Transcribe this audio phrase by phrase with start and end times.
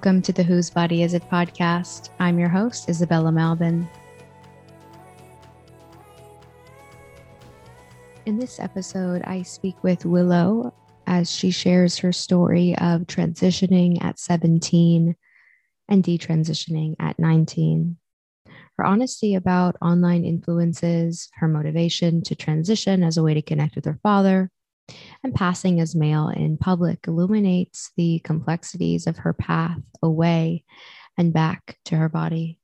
[0.00, 2.08] Welcome to the Whose Body Is It podcast.
[2.18, 3.86] I'm your host, Isabella Malbin.
[8.24, 10.72] In this episode, I speak with Willow
[11.06, 15.14] as she shares her story of transitioning at 17
[15.90, 17.98] and detransitioning at 19.
[18.78, 23.84] Her honesty about online influences, her motivation to transition as a way to connect with
[23.84, 24.50] her father,
[25.22, 30.64] and passing as male in public illuminates the complexities of her path away
[31.16, 32.58] and back to her body.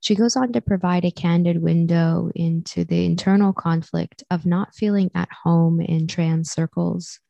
[0.00, 5.10] She goes on to provide a candid window into the internal conflict of not feeling
[5.14, 7.20] at home in trans circles,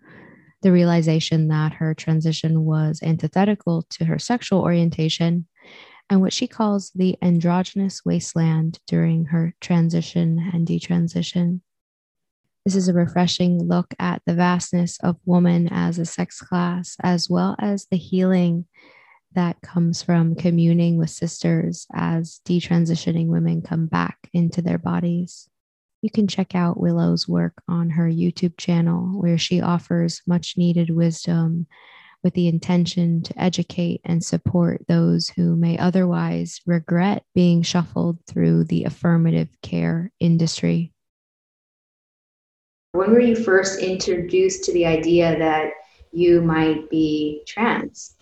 [0.62, 5.46] the realization that her transition was antithetical to her sexual orientation,
[6.10, 11.60] and what she calls the androgynous wasteland during her transition and detransition.
[12.68, 17.30] This is a refreshing look at the vastness of woman as a sex class, as
[17.30, 18.66] well as the healing
[19.32, 25.48] that comes from communing with sisters as detransitioning women come back into their bodies.
[26.02, 30.90] You can check out Willow's work on her YouTube channel, where she offers much needed
[30.90, 31.68] wisdom
[32.22, 38.64] with the intention to educate and support those who may otherwise regret being shuffled through
[38.64, 40.92] the affirmative care industry.
[42.92, 45.72] When were you first introduced to the idea that
[46.10, 48.16] you might be trans?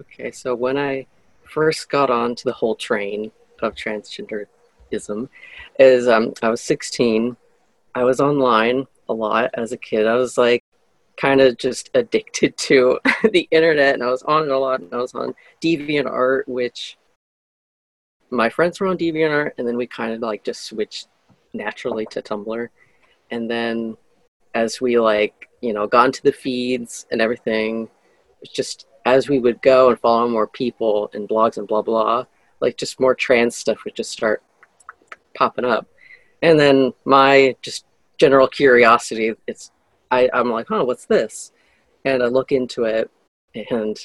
[0.00, 1.06] Okay, so when I
[1.44, 3.30] first got onto the whole train
[3.62, 5.28] of transgenderism,
[5.78, 7.36] is um, I was 16.
[7.94, 10.08] I was online a lot as a kid.
[10.08, 10.64] I was like
[11.16, 12.98] kind of just addicted to
[13.30, 14.80] the internet, and I was on it a lot.
[14.80, 16.98] And I was on DeviantArt, which
[18.30, 21.06] my friends were on DeviantArt, and then we kind of like just switched
[21.52, 22.68] naturally to Tumblr
[23.30, 23.96] and then
[24.54, 27.88] as we like you know got into the feeds and everything
[28.54, 32.24] just as we would go and follow more people and blogs and blah blah
[32.60, 34.42] like just more trans stuff would just start
[35.34, 35.86] popping up.
[36.42, 37.86] And then my just
[38.18, 39.70] general curiosity it's
[40.10, 41.52] I, i'm like huh what's this?
[42.04, 43.10] And i look into it
[43.70, 43.96] and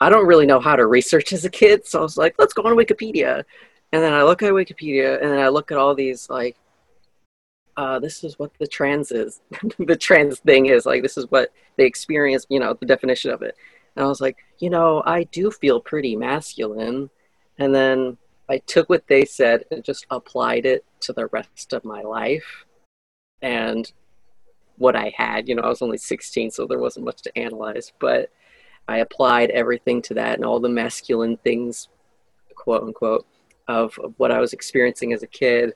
[0.00, 2.52] i don't really know how to research as a kid so i was like let's
[2.52, 3.44] go on wikipedia.
[3.92, 6.56] And then i look at wikipedia and then i look at all these like
[7.76, 9.40] uh, this is what the trans is.
[9.78, 12.46] the trans thing is like this is what they experience.
[12.48, 13.56] You know, the definition of it.
[13.94, 17.10] And I was like, you know, I do feel pretty masculine.
[17.58, 21.84] And then I took what they said and just applied it to the rest of
[21.84, 22.64] my life.
[23.42, 23.90] And
[24.76, 27.92] what I had, you know, I was only 16, so there wasn't much to analyze,
[27.98, 28.30] but
[28.86, 31.88] I applied everything to that and all the masculine things,
[32.54, 33.26] quote unquote,
[33.66, 35.72] of, of what I was experiencing as a kid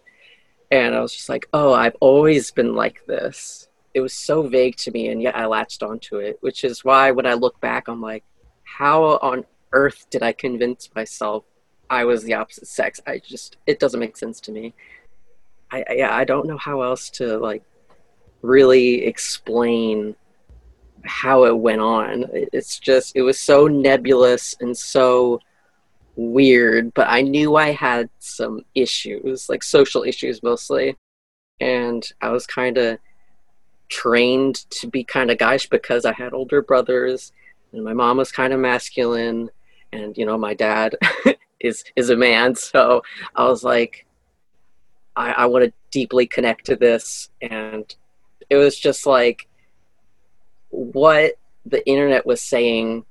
[0.70, 3.68] and I was just like, oh, I've always been like this.
[3.92, 7.10] It was so vague to me, and yet I latched onto it, which is why
[7.10, 8.24] when I look back, I'm like,
[8.62, 11.44] how on earth did I convince myself
[11.88, 13.00] I was the opposite sex?
[13.06, 14.74] I just, it doesn't make sense to me.
[15.72, 17.62] I, yeah, I don't know how else to like
[18.42, 20.14] really explain
[21.04, 22.26] how it went on.
[22.32, 25.40] It's just, it was so nebulous and so
[26.20, 30.96] weird, but I knew I had some issues, like social issues mostly.
[31.60, 32.98] And I was kind of
[33.88, 37.32] trained to be kind of guyish because I had older brothers
[37.72, 39.50] and my mom was kind of masculine
[39.92, 40.94] and you know my dad
[41.60, 43.02] is is a man so
[43.34, 44.06] I was like
[45.16, 47.92] I, I want to deeply connect to this and
[48.48, 49.48] it was just like
[50.68, 51.32] what
[51.66, 53.04] the internet was saying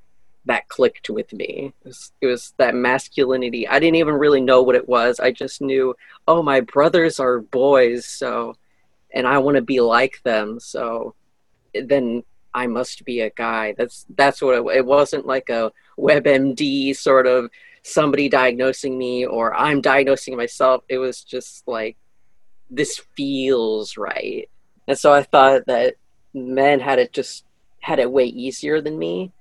[0.50, 1.74] that clicked with me.
[1.82, 3.68] It was, it was, that masculinity.
[3.68, 5.20] I didn't even really know what it was.
[5.20, 5.96] I just knew,
[6.28, 8.56] oh, my brothers are boys, so,
[9.14, 11.14] and I want to be like them, so
[11.74, 12.24] then
[12.54, 13.76] I must be a guy.
[13.78, 17.50] That's that's what it, it wasn't like a WebMD sort of
[17.84, 20.84] somebody diagnosing me or I'm diagnosing myself.
[20.90, 21.96] It was just like
[22.72, 24.50] this feels right.
[24.88, 25.96] And so I thought that
[26.34, 27.46] men had it just
[27.82, 29.32] had it way easier than me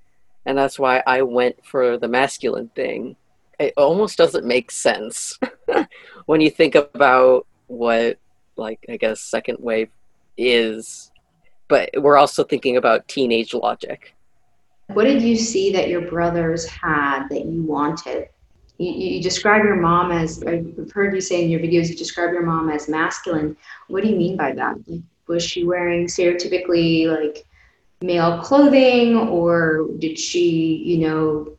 [0.49, 3.17] and that's why I went for the masculine thing.
[3.61, 5.39] It almost doesn't make sense
[6.25, 8.19] when you think about what,
[8.57, 9.91] like, I guess, second wave
[10.39, 11.13] is,
[11.69, 14.15] but we're also thinking about teenage logic.
[14.87, 18.31] What did you see that your brothers had that you wanted?
[18.79, 22.33] You, you describe your mom as, I've heard you say in your videos, you describe
[22.33, 23.55] your mom as masculine.
[23.89, 24.77] What do you mean by that?
[25.27, 27.45] Was she wearing stereotypically like
[28.01, 31.57] male clothing or did she, you know,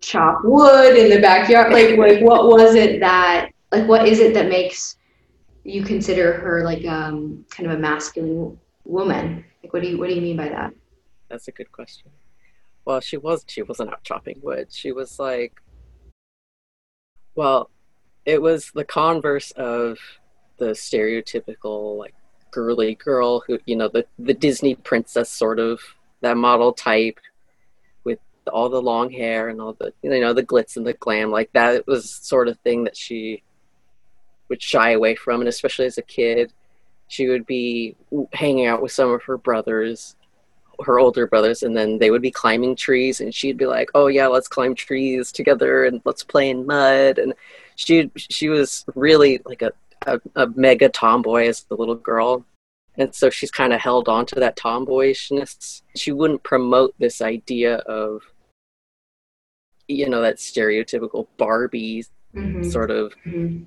[0.00, 1.72] chop wood in the backyard?
[1.72, 4.96] Like, like what was it that, like, what is it that makes
[5.64, 9.44] you consider her like um, kind of a masculine woman?
[9.62, 10.72] Like, what do you, what do you mean by that?
[11.30, 12.10] that's a good question.
[12.84, 14.68] Well, she was she wasn't out chopping wood.
[14.70, 15.62] She was like
[17.36, 17.70] well,
[18.26, 19.98] it was the converse of
[20.58, 22.14] the stereotypical like
[22.50, 25.80] girly girl who you know the the Disney princess sort of
[26.20, 27.18] that model type
[28.04, 28.18] with
[28.52, 31.52] all the long hair and all the you know the glitz and the glam like
[31.52, 33.42] that was sort of thing that she
[34.48, 35.40] would shy away from.
[35.40, 36.52] And especially as a kid
[37.08, 37.96] she would be
[38.32, 40.14] hanging out with some of her brothers
[40.84, 44.06] her older brothers and then they would be climbing trees and she'd be like oh
[44.06, 47.18] yeah let's climb trees together and let's play in mud.
[47.18, 47.34] And
[47.76, 49.72] she she was really like a,
[50.06, 52.44] a, a mega tomboy as the little girl
[52.96, 57.76] and so she's kind of held on to that tomboyishness she wouldn't promote this idea
[57.76, 58.22] of
[59.88, 62.04] you know that stereotypical barbie
[62.34, 62.62] mm-hmm.
[62.68, 63.62] sort of mm-hmm.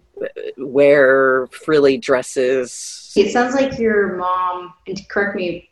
[0.58, 5.70] wear frilly dresses it sounds like your mom and correct me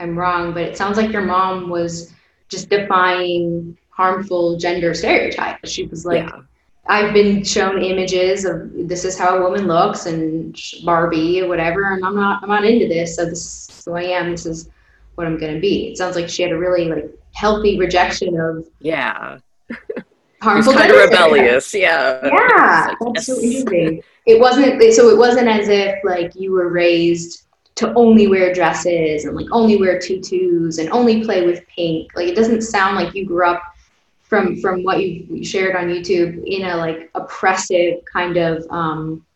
[0.00, 2.12] I'm wrong, but it sounds like your mom was
[2.48, 5.70] just defying harmful gender stereotypes.
[5.70, 6.40] She was like, yeah.
[6.86, 11.92] I've been shown images of this is how a woman looks and Barbie or whatever,
[11.92, 13.16] and I'm not I'm not into this.
[13.16, 14.30] So this is who I am.
[14.30, 14.70] This is
[15.14, 15.88] what I'm gonna be.
[15.88, 19.38] It sounds like she had a really like healthy rejection of yeah.
[20.42, 22.20] harmful kind of rebellious, yeah.
[22.24, 23.38] Yeah, like, that's yes.
[23.38, 24.02] so interesting.
[24.26, 25.10] It wasn't so.
[25.10, 27.46] It wasn't as if like you were raised
[27.76, 32.10] to only wear dresses and like only wear tutus and only play with pink.
[32.14, 33.62] Like it doesn't sound like you grew up
[34.30, 39.26] from from what you shared on YouTube in a like oppressive kind of um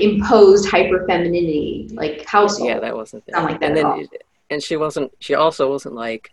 [0.00, 2.70] imposed hyper femininity like household.
[2.70, 4.08] Yeah, that wasn't Sound like that and then
[4.50, 6.32] and she wasn't she also wasn't like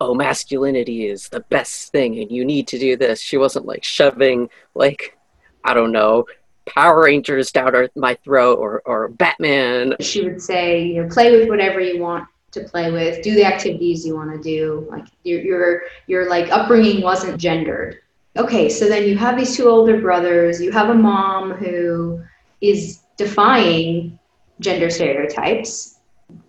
[0.00, 3.20] oh masculinity is the best thing and you need to do this.
[3.20, 5.18] She wasn't like shoving like
[5.64, 6.26] I don't know
[6.66, 9.96] Power Rangers down my throat or, or Batman.
[10.00, 13.44] She would say, you know, play with whatever you want to play with, do the
[13.44, 14.86] activities you want to do.
[14.90, 17.98] Like your, your, your like upbringing wasn't gendered.
[18.36, 22.22] Okay, so then you have these two older brothers, you have a mom who
[22.60, 24.18] is defying
[24.60, 26.00] gender stereotypes.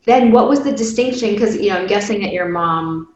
[0.06, 1.34] Then what was the distinction?
[1.34, 3.16] Because, you know, I'm guessing that your mom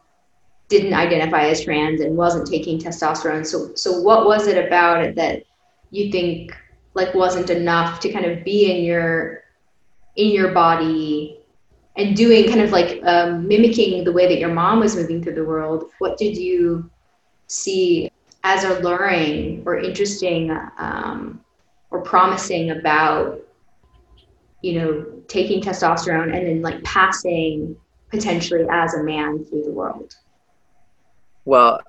[0.68, 3.44] didn't identify as trans and wasn't taking testosterone.
[3.44, 5.42] So, so what was it about it that
[5.90, 6.56] you think
[6.94, 9.44] like wasn't enough to kind of be in your
[10.16, 11.39] in your body
[12.00, 15.34] and doing kind of like um, mimicking the way that your mom was moving through
[15.34, 16.90] the world what did you
[17.46, 18.10] see
[18.42, 21.40] as alluring or interesting um,
[21.90, 23.40] or promising about
[24.62, 27.76] you know taking testosterone and then like passing
[28.08, 30.16] potentially as a man through the world?
[31.44, 31.80] Well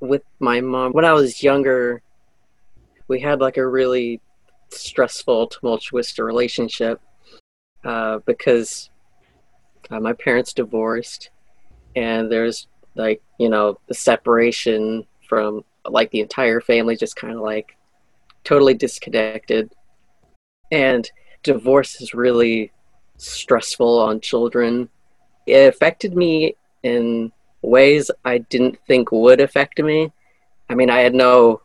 [0.00, 2.00] with my mom when i was younger
[3.08, 4.20] we had like a really
[4.70, 7.00] stressful, tumultuous relationship
[7.84, 8.90] uh, because
[9.90, 11.30] uh, my parents divorced,
[11.96, 17.40] and there's like you know the separation from like the entire family, just kind of
[17.40, 17.76] like
[18.44, 19.72] totally disconnected,
[20.70, 21.10] and
[21.42, 22.72] divorce is really
[23.16, 24.88] stressful on children.
[25.46, 30.12] It affected me in ways I didn't think would affect me.
[30.70, 31.62] I mean, I had no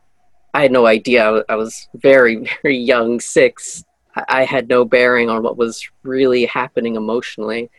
[0.53, 1.43] I had no idea.
[1.49, 3.83] I was very, very young, six.
[4.15, 7.71] I had no bearing on what was really happening emotionally.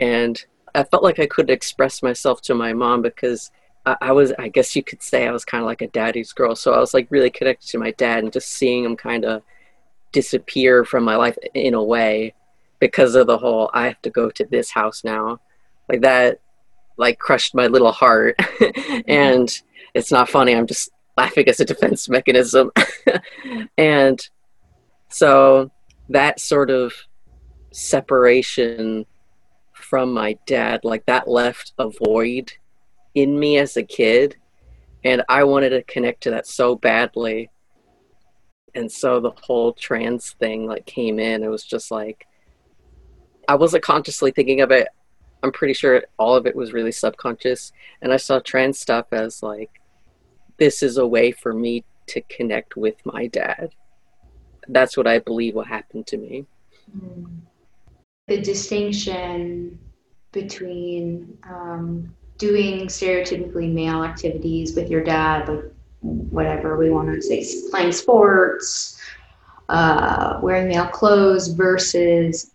[0.00, 0.42] And
[0.74, 3.50] I felt like I couldn't express myself to my mom because
[3.86, 6.54] I was, I guess you could say, I was kind of like a daddy's girl.
[6.54, 9.42] So I was like really connected to my dad and just seeing him kind of
[10.12, 12.34] disappear from my life in a way
[12.78, 15.40] because of the whole I have to go to this house now.
[15.88, 16.40] Like that,
[16.96, 18.36] like crushed my little heart.
[18.60, 19.10] Mm-hmm.
[19.10, 19.62] and
[19.94, 20.54] it's not funny.
[20.54, 22.70] I'm just laughing as a defense mechanism.
[23.78, 24.20] and
[25.08, 25.70] so
[26.08, 26.92] that sort of
[27.72, 29.06] separation
[29.90, 32.52] from my dad, like that left a void
[33.16, 34.36] in me as a kid.
[35.02, 37.50] And I wanted to connect to that so badly.
[38.72, 41.42] And so the whole trans thing like came in.
[41.42, 42.24] It was just like
[43.48, 44.86] I wasn't consciously thinking of it.
[45.42, 47.72] I'm pretty sure all of it was really subconscious.
[48.00, 49.70] And I saw trans stuff as like
[50.58, 53.70] this is a way for me to connect with my dad.
[54.68, 56.46] That's what I believe will happen to me.
[56.96, 57.40] Mm.
[58.30, 59.76] The distinction
[60.30, 65.64] between um, doing stereotypically male activities with your dad, like
[66.00, 68.96] whatever we want to say, playing sports,
[69.68, 72.52] uh, wearing male clothes, versus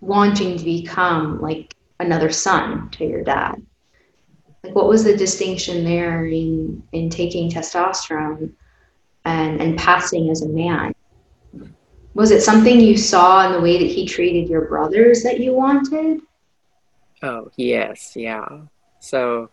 [0.00, 3.60] wanting to become like another son to your dad.
[4.62, 8.52] Like what was the distinction there in in taking testosterone
[9.24, 10.91] and and passing as a man
[12.14, 15.52] was it something you saw in the way that he treated your brothers that you
[15.52, 16.20] wanted
[17.22, 18.62] Oh yes, yeah.
[18.98, 19.50] So,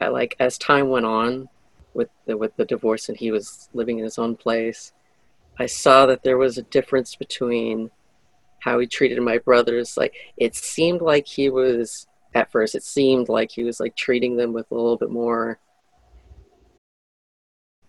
[0.00, 1.48] I, like as time went on
[1.92, 4.92] with the with the divorce, and he was living in his own place,
[5.58, 7.90] I saw that there was a difference between
[8.60, 9.98] how he treated my brothers.
[9.98, 12.74] Like it seemed like he was at first.
[12.74, 15.58] It seemed like he was like treating them with a little bit more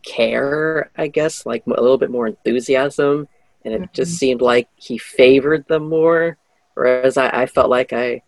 [0.05, 3.29] care, I guess, like a little bit more enthusiasm,
[3.65, 3.93] and it mm-hmm.
[3.93, 6.37] just seemed like he favored them more.
[6.73, 8.23] Whereas I, I felt like I,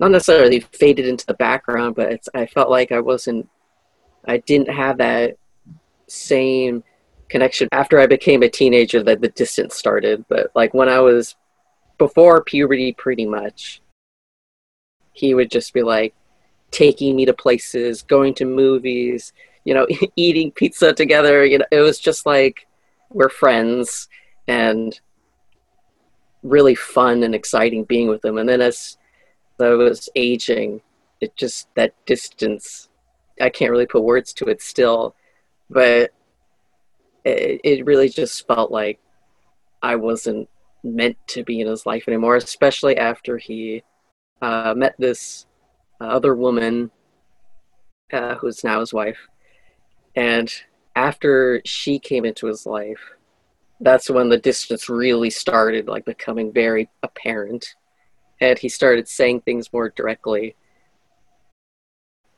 [0.00, 3.48] not necessarily faded into the background, but it's I felt like I wasn't,
[4.24, 5.36] I didn't have that
[6.06, 6.82] same
[7.28, 10.24] connection after I became a teenager that the distance started.
[10.28, 11.36] But like when I was
[11.98, 13.80] before puberty, pretty much,
[15.12, 16.14] he would just be like
[16.70, 19.32] taking me to places, going to movies,
[19.64, 19.86] you know,
[20.16, 21.44] eating pizza together.
[21.44, 22.66] You know, it was just like
[23.10, 24.08] we're friends
[24.52, 25.00] and
[26.42, 28.36] really fun and exciting being with him.
[28.36, 28.98] And then as
[29.58, 30.82] I was aging,
[31.22, 32.90] it just that distance,
[33.40, 35.14] I can't really put words to it still,
[35.70, 36.12] but
[37.24, 38.98] it, it really just felt like
[39.82, 40.48] I wasn't
[40.84, 43.82] meant to be in his life anymore, especially after he
[44.42, 45.46] uh, met this
[46.00, 46.90] other woman
[48.12, 49.28] uh, who's now his wife.
[50.14, 50.52] And
[50.94, 53.00] after she came into his life,
[53.82, 57.74] that's when the distance really started like becoming very apparent.
[58.40, 60.56] And he started saying things more directly.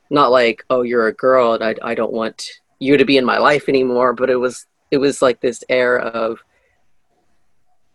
[0.09, 2.49] Not like, oh, you're a girl and I, I don't want
[2.79, 5.99] you to be in my life anymore, but it was it was like this air
[5.99, 6.39] of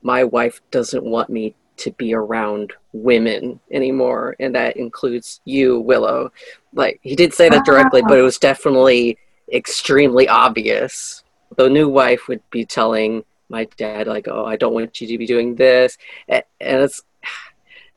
[0.03, 6.31] my wife doesn't want me to be around women anymore and that includes you willow
[6.75, 9.17] like he did say that directly but it was definitely
[9.53, 11.25] extremely obvious
[11.57, 15.19] the new wife would be telling my dad like oh i don't want you to
[15.19, 17.03] be doing this and it's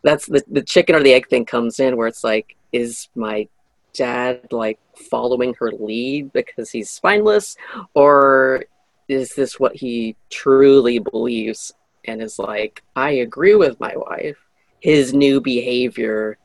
[0.04, 3.48] that's the, the chicken or the egg thing comes in where it's like is my
[3.94, 4.80] dad like
[5.10, 7.56] following her lead because he's spineless
[7.94, 8.66] or
[9.08, 11.74] is this what he truly believes
[12.06, 14.38] and is like, I agree with my wife.
[14.80, 16.38] His new behavior,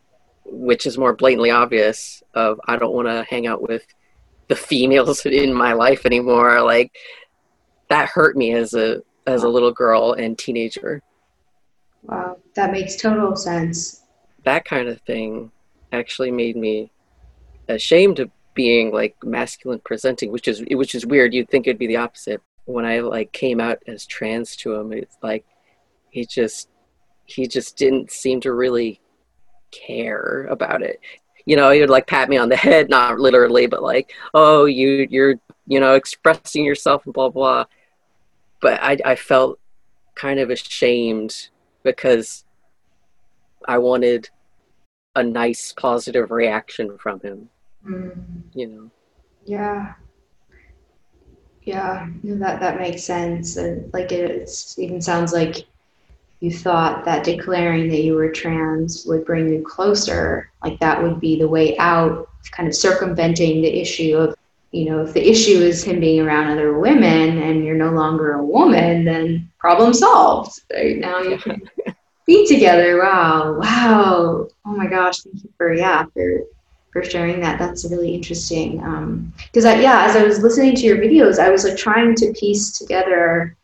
[0.44, 3.84] which is more blatantly obvious, of I don't want to hang out with
[4.48, 6.62] the females in my life anymore.
[6.62, 6.96] Like
[7.88, 11.02] that hurt me as a as a little girl and teenager.
[12.02, 14.04] Wow, that makes total sense.
[14.44, 15.50] That kind of thing
[15.92, 16.90] actually made me
[17.68, 21.34] ashamed of being like masculine presenting, which is which is weird.
[21.34, 24.92] You'd think it'd be the opposite, when I like came out as trans to him,
[24.92, 25.44] it's like
[26.10, 26.68] he just
[27.24, 29.00] he just didn't seem to really
[29.70, 31.00] care about it.
[31.46, 34.66] You know, he would like pat me on the head, not literally, but like, oh,
[34.66, 37.64] you you're you know expressing yourself and blah blah.
[38.60, 39.58] But I I felt
[40.14, 41.48] kind of ashamed
[41.82, 42.44] because
[43.66, 44.30] I wanted
[45.14, 47.48] a nice positive reaction from him.
[47.86, 48.42] Mm.
[48.54, 48.90] You know.
[49.44, 49.94] Yeah.
[51.62, 53.56] Yeah, that that makes sense.
[53.56, 55.66] And like it even sounds like
[56.40, 61.20] you thought that declaring that you were trans would bring you closer, like that would
[61.20, 64.34] be the way out, kind of circumventing the issue of,
[64.70, 68.32] you know, if the issue is him being around other women and you're no longer
[68.34, 70.60] a woman, then problem solved.
[70.70, 71.62] Right now you can
[72.26, 72.98] be together.
[72.98, 74.48] Wow, wow.
[74.66, 76.42] Oh my gosh, thank you for yeah for
[76.92, 77.58] for sharing that.
[77.58, 78.76] That's really interesting.
[79.46, 82.14] Because um, I, yeah, as I was listening to your videos, I was like trying
[82.16, 83.56] to piece together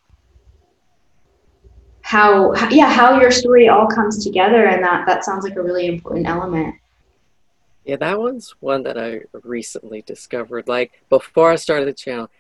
[2.01, 5.87] how, yeah, how your story all comes together, and that that sounds like a really
[5.87, 6.75] important element.
[7.85, 10.69] Yeah, that one's one that I recently discovered.
[10.69, 12.31] Like before I started the channel,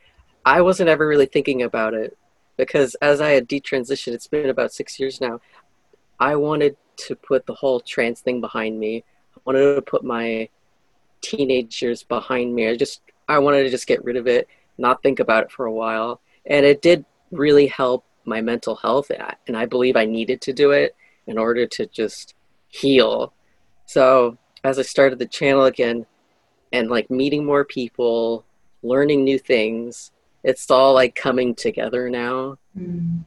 [0.44, 2.16] I wasn't ever really thinking about it
[2.56, 5.40] because as I had detransitioned, it's been about six years now.
[6.18, 9.04] I wanted to put the whole trans thing behind me.
[9.36, 10.48] I wanted to put my
[11.20, 12.68] teenagers behind me.
[12.68, 14.48] I just I wanted to just get rid of it,
[14.78, 19.10] not think about it for a while, and it did really help my mental health.
[19.46, 20.94] And I believe I needed to do it
[21.26, 22.34] in order to just
[22.68, 23.32] heal.
[23.86, 26.06] So as I started the channel again,
[26.72, 28.44] and like meeting more people,
[28.82, 30.10] learning new things,
[30.42, 32.58] it's all like coming together now.
[32.76, 33.24] Mm.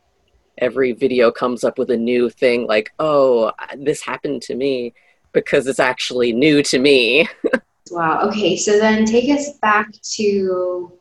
[0.57, 4.93] Every video comes up with a new thing, like, oh, this happened to me
[5.31, 7.27] because it's actually new to me.
[7.91, 8.27] Wow.
[8.27, 8.57] Okay.
[8.57, 10.91] So then take us back to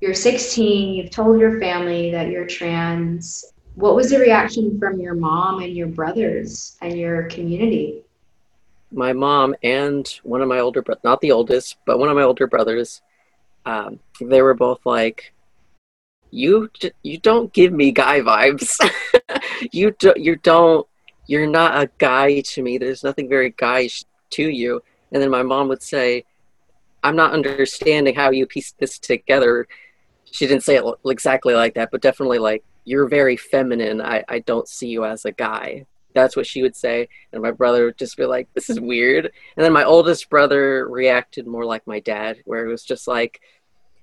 [0.00, 3.52] you're 16, you've told your family that you're trans.
[3.74, 8.02] What was the reaction from your mom and your brothers and your community?
[8.92, 12.22] My mom and one of my older brothers, not the oldest, but one of my
[12.22, 13.02] older brothers,
[13.64, 15.32] um, they were both like,
[16.32, 16.70] you
[17.02, 18.78] you don't give me guy vibes.
[19.72, 20.86] you do, you don't
[21.30, 22.76] you're not a guy to me.
[22.76, 24.82] There's nothing very guyish to you.
[25.12, 26.24] And then my mom would say,
[27.04, 29.68] I'm not understanding how you piece this together.
[30.24, 34.00] She didn't say it exactly like that, but definitely like, you're very feminine.
[34.00, 35.86] I, I don't see you as a guy.
[36.14, 37.08] That's what she would say.
[37.32, 39.26] And my brother would just be like, this is weird.
[39.26, 43.40] And then my oldest brother reacted more like my dad, where it was just like,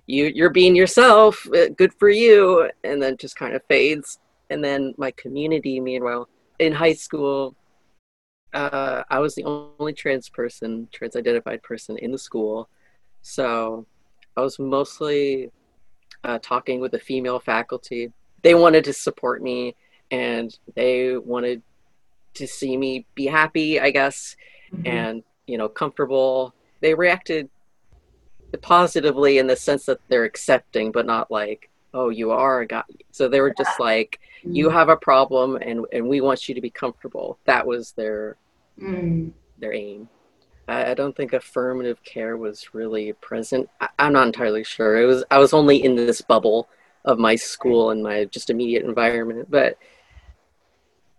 [0.06, 2.70] you, you're being yourself, uh, good for you.
[2.84, 4.20] And then just kind of fades.
[4.50, 7.56] And then my community, meanwhile, in high school,
[8.54, 12.70] uh, I was the only trans person, trans identified person in the school.
[13.22, 13.86] So
[14.38, 15.52] I was mostly
[16.24, 18.12] uh, talking with the female faculty.
[18.44, 19.76] They wanted to support me
[20.12, 21.62] and they wanted
[22.36, 24.36] to see me be happy, I guess,
[24.72, 24.88] mm-hmm.
[24.88, 26.54] and, you know, comfortable.
[26.82, 27.50] They reacted
[28.62, 32.84] positively in the sense that they're accepting, but not like, oh, you are a guy.
[33.12, 34.78] So they were just like, you mm-hmm.
[34.78, 37.40] have a problem and, and we want you to be comfortable.
[37.46, 38.38] That was their
[38.80, 39.32] mm.
[39.58, 40.10] their aim.
[40.68, 43.70] I, I, don't think affirmative care was really present.
[43.82, 45.02] I, I'm not entirely sure.
[45.02, 46.70] It was I was only in this bubble
[47.06, 49.78] of my school and my just immediate environment, but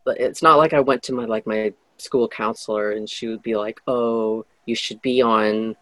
[0.08, 3.56] it's not like I went to my like my school counselor and she would be
[3.56, 5.76] like, "Oh, you should be on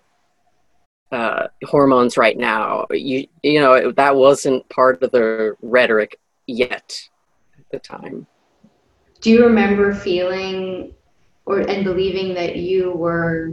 [1.12, 7.08] uh, hormones right now." You you know that wasn't part of the rhetoric yet
[7.58, 8.26] at the time.
[9.20, 10.94] Do you remember feeling
[11.46, 13.52] or and believing that you were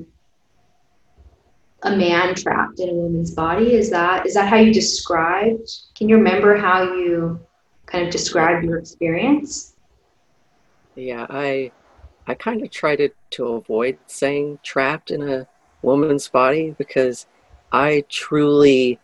[1.84, 3.74] a man trapped in a woman's body?
[3.74, 5.70] Is that is that how you described?
[5.96, 7.40] Can you remember how you
[7.86, 9.73] kind of described your experience?
[10.96, 11.72] Yeah, I
[12.28, 15.48] I kind of tried to, to avoid saying trapped in a
[15.82, 17.28] woman's body because
[17.72, 19.00] I truly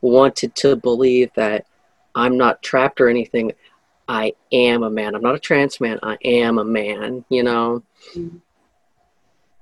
[0.00, 1.66] wanted to believe that
[2.14, 3.52] I'm not trapped or anything.
[4.08, 5.14] I am a man.
[5.14, 5.98] I'm not a trans man.
[6.02, 7.82] I am a man, you know?
[8.14, 8.38] Mm-hmm.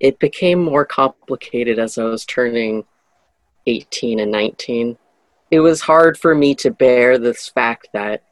[0.01, 2.85] It became more complicated as I was turning
[3.67, 4.97] 18 and 19.
[5.51, 8.23] It was hard for me to bear this fact that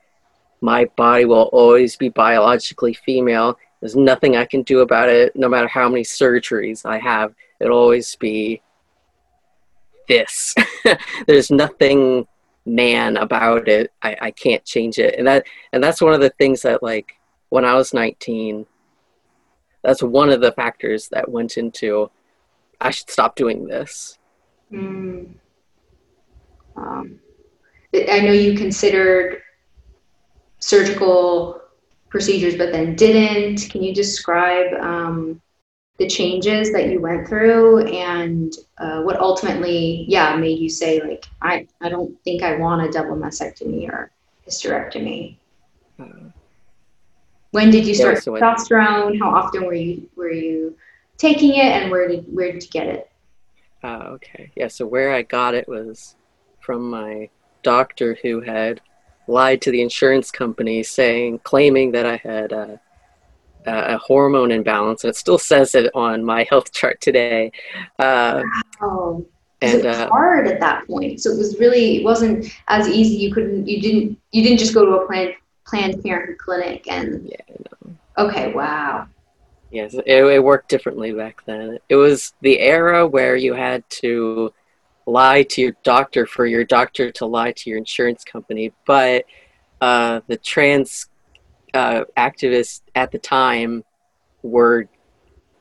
[0.61, 3.59] my body will always be biologically female.
[3.81, 7.35] There's nothing I can do about it, no matter how many surgeries I have.
[7.61, 8.61] It'll always be
[10.09, 10.55] this.
[11.27, 12.27] There's nothing
[12.67, 13.93] man about it.
[14.03, 15.15] I, I can't change it.
[15.17, 17.15] And that and that's one of the things that like
[17.51, 18.67] when I was 19,
[19.83, 22.11] that's one of the factors that went into
[22.81, 24.19] I should stop doing this.
[24.73, 25.35] Mm.
[26.77, 27.19] Um,
[27.95, 29.43] I know you considered
[30.61, 31.61] surgical
[32.09, 33.71] procedures, but then didn't.
[33.71, 35.41] Can you describe um,
[35.99, 41.27] the changes that you went through and uh, what ultimately, yeah, made you say like,
[41.43, 44.11] I, I don't think I want a double mastectomy or
[44.47, 45.37] hysterectomy?
[45.99, 46.31] Uh,
[47.51, 49.19] when did you start yeah, so testosterone?
[49.19, 50.77] How often were you were you
[51.17, 53.11] taking it, and where did where did you get it?
[53.83, 54.69] Uh, okay, yeah.
[54.69, 56.15] So where I got it was
[56.61, 57.31] from my
[57.63, 58.81] doctor who had
[59.29, 62.81] lied to the insurance company, saying claiming that I had a,
[63.67, 67.53] a hormone imbalance, and it still says it on my health chart today.
[67.99, 68.43] Uh,
[68.81, 69.25] wow.
[69.61, 72.89] And, it was uh, hard at that point, so it was really it wasn't as
[72.89, 73.17] easy.
[73.17, 75.35] You couldn't, you didn't, you didn't just go to a Planned
[75.67, 77.29] Planned Parenthood clinic and.
[77.29, 77.57] Yeah.
[77.85, 77.97] No.
[78.27, 78.53] Okay.
[78.53, 79.09] Wow.
[79.71, 81.79] Yes, it, it worked differently back then.
[81.89, 84.53] It was the era where you had to
[85.09, 88.73] lie to your doctor for your doctor to lie to your insurance company.
[88.87, 89.25] But
[89.81, 91.09] uh, the trans
[91.75, 93.85] uh, activists at the time
[94.43, 94.89] were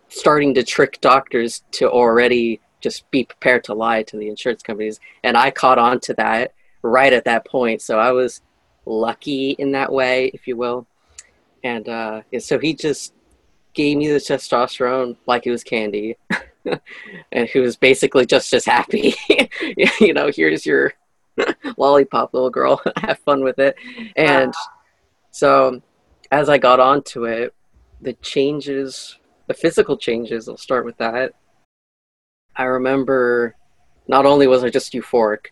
[0.09, 4.99] starting to trick doctors to already just be prepared to lie to the insurance companies.
[5.23, 7.81] And I caught on to that right at that point.
[7.81, 8.41] So I was
[8.85, 10.85] lucky in that way, if you will.
[11.63, 13.13] And uh, so he just
[13.73, 16.17] gave me the testosterone like it was candy.
[17.31, 19.15] and who's basically just as happy.
[19.99, 20.93] you know, here's your
[21.77, 22.81] lollipop, little girl.
[22.97, 23.75] Have fun with it.
[24.15, 24.53] And
[25.31, 25.81] so,
[26.31, 27.53] as I got onto it,
[28.01, 31.33] the changes, the physical changes, I'll start with that.
[32.55, 33.55] I remember
[34.07, 35.47] not only was I just euphoric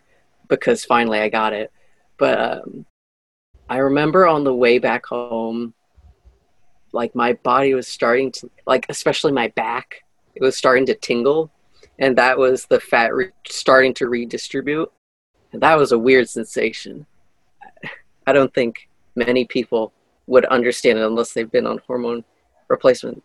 [0.48, 1.70] because finally I got it,
[2.18, 2.86] but um,
[3.68, 5.74] I remember on the way back home,
[6.92, 10.02] like my body was starting to, like, especially my back
[10.36, 11.50] it was starting to tingle,
[11.98, 14.92] and that was the fat re- starting to redistribute.
[15.52, 17.06] And that was a weird sensation.
[18.26, 19.92] I don't think many people
[20.26, 22.22] would understand it unless they've been on hormone
[22.68, 23.22] replacement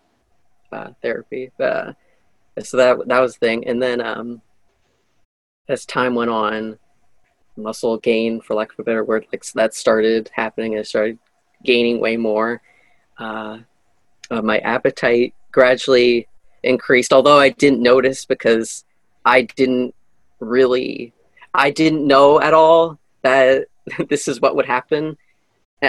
[0.71, 1.52] uh, therapy.
[1.60, 1.93] Uh,
[2.63, 3.67] so that that was the thing.
[3.67, 4.41] And then um,
[5.67, 6.80] as time went on,
[7.58, 10.78] muscle gain, for lack of a better word, like so that started happening.
[10.78, 11.19] I started
[11.65, 12.62] gaining way more.
[13.17, 13.60] Uh,
[14.30, 16.28] uh, my appetite gradually
[16.63, 18.86] increased, although I didn't notice because
[19.26, 19.95] I didn't
[20.39, 21.13] really,
[21.54, 23.67] I didn't know at all that
[24.10, 25.17] this is what would happen.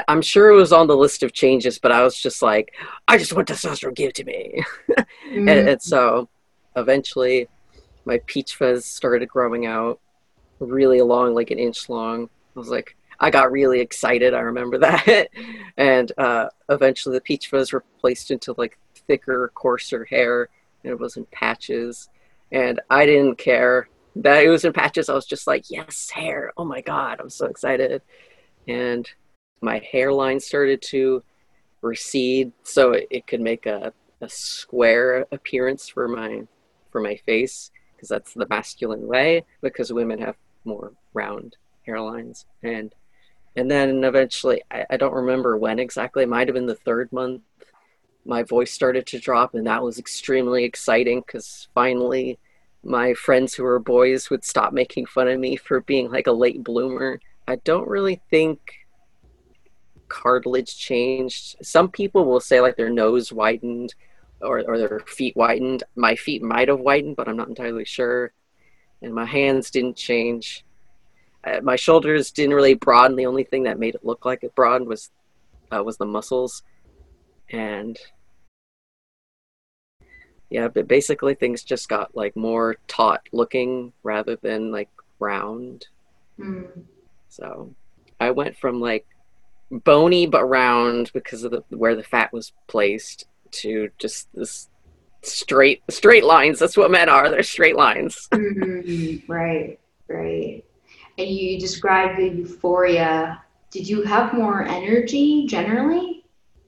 [0.08, 2.72] I'm sure it was on the list of changes, but I was just like,
[3.08, 4.62] I just want testosterone, give to me.
[4.90, 5.48] mm-hmm.
[5.48, 6.30] and, and, so
[6.76, 7.46] eventually
[8.06, 10.00] my peach fuzz started growing out
[10.61, 12.30] really long, like an inch long.
[12.56, 14.32] I was like, I got really excited.
[14.32, 15.28] I remember that.
[15.76, 20.48] and uh, eventually the peach fuzz replaced into like thicker, coarser hair
[20.84, 22.08] and it was in patches.
[22.50, 25.08] And I didn't care that it was in patches.
[25.08, 26.52] I was just like, yes, hair.
[26.56, 28.02] Oh my God, I'm so excited.
[28.68, 29.08] And
[29.60, 31.22] my hairline started to
[31.80, 36.42] recede so it, it could make a, a square appearance for my
[36.90, 42.94] for my face because that's the masculine way because women have more round hairlines and
[43.56, 47.12] and then eventually I, I don't remember when exactly it might have been the third
[47.12, 47.42] month
[48.24, 52.38] my voice started to drop and that was extremely exciting because finally
[52.85, 56.32] my friends who were boys would stop making fun of me for being like a
[56.32, 57.20] late bloomer.
[57.46, 58.58] I don't really think
[60.08, 61.56] cartilage changed.
[61.62, 63.94] Some people will say like their nose widened
[64.40, 65.85] or, or their feet widened.
[65.94, 68.32] My feet might have widened but i'm not entirely sure.
[69.00, 70.64] And my hands didn't change.
[71.44, 73.16] Uh, my shoulders didn't really broaden.
[73.16, 75.11] The only thing that made it look like it broadened was
[75.72, 76.62] uh, was the muscles
[77.52, 77.98] and
[80.50, 85.86] yeah but basically things just got like more taut looking rather than like round.
[86.40, 86.66] Mm.
[87.28, 87.74] so
[88.18, 89.06] i went from like
[89.70, 94.68] bony but round because of the where the fat was placed to just this
[95.22, 96.58] straight straight lines.
[96.58, 97.30] That's what men are.
[97.30, 98.28] They're straight lines.
[98.42, 99.30] Mm-hmm.
[99.30, 100.64] right right.
[101.18, 103.42] And you described the euphoria.
[103.70, 106.21] Did you have more energy generally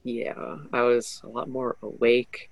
[0.05, 2.51] yeah, I was a lot more awake,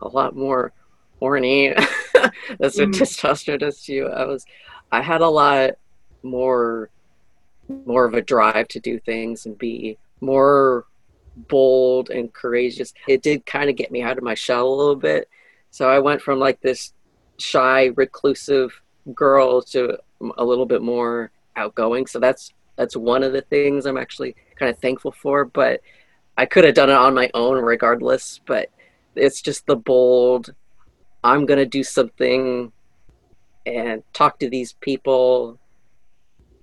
[0.00, 0.72] a lot more
[1.20, 1.68] horny.
[2.58, 2.94] That's what mm.
[2.94, 4.08] testosterone does to you.
[4.08, 4.44] I was,
[4.90, 5.72] I had a lot
[6.22, 6.90] more,
[7.84, 10.86] more of a drive to do things and be more
[11.36, 12.94] bold and courageous.
[13.06, 15.28] It did kind of get me out of my shell a little bit.
[15.70, 16.92] So I went from like this
[17.38, 18.80] shy, reclusive
[19.14, 19.98] girl to
[20.38, 22.06] a little bit more outgoing.
[22.06, 25.44] So that's that's one of the things I'm actually kind of thankful for.
[25.44, 25.82] But
[26.42, 28.68] I could have done it on my own regardless, but
[29.14, 30.52] it's just the bold,
[31.22, 32.72] I'm going to do something
[33.64, 35.60] and talk to these people.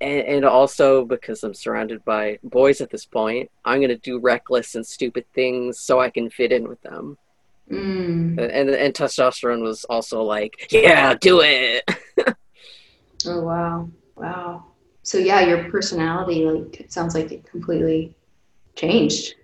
[0.01, 4.19] And, and also because I'm surrounded by boys at this point, I'm going to do
[4.19, 7.17] reckless and stupid things so I can fit in with them.
[7.71, 8.37] Mm.
[8.37, 11.89] And, and testosterone was also like, yeah, do it.
[13.25, 14.65] oh wow, wow.
[15.03, 18.13] So yeah, your personality like it sounds like it completely
[18.75, 19.35] changed.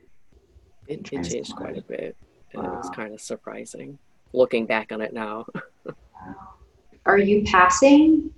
[0.88, 2.16] It, it changed quite a bit.
[2.54, 2.64] Wow.
[2.64, 3.98] It was kind of surprising
[4.34, 5.46] looking back on it now.
[7.06, 8.32] Are you passing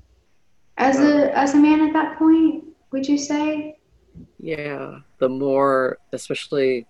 [0.78, 2.66] as a as a man at that point?
[2.92, 3.78] Would you say?
[4.40, 6.86] Yeah, the more, especially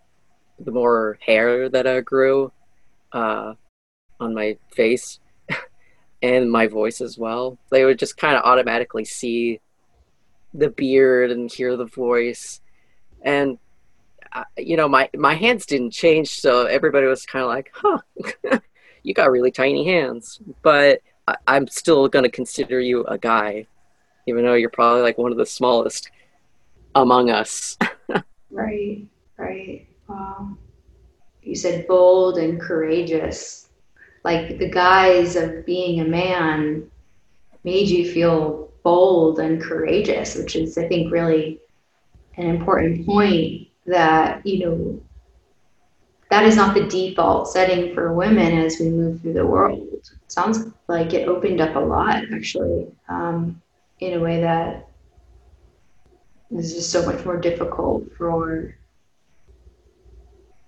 [0.59, 2.51] the more hair that I grew
[3.11, 3.53] uh,
[4.19, 5.19] on my face
[6.21, 9.59] and my voice as well, they would just kind of automatically see
[10.53, 12.61] the beard and hear the voice.
[13.21, 13.57] And
[14.57, 17.99] you know, my my hands didn't change, so everybody was kind of like, "Huh,
[19.03, 23.67] you got really tiny hands." But I, I'm still gonna consider you a guy,
[24.27, 26.11] even though you're probably like one of the smallest
[26.95, 27.77] among us.
[28.51, 29.05] right,
[29.37, 29.87] right.
[30.07, 30.57] Wow.
[31.41, 33.69] You said bold and courageous.
[34.23, 36.89] Like the guise of being a man
[37.63, 41.59] made you feel bold and courageous, which is, I think, really
[42.37, 45.01] an important point that you know
[46.29, 49.87] that is not the default setting for women as we move through the world.
[49.93, 53.61] It sounds like it opened up a lot actually um,
[53.99, 54.89] in a way that
[56.51, 58.75] is just so much more difficult for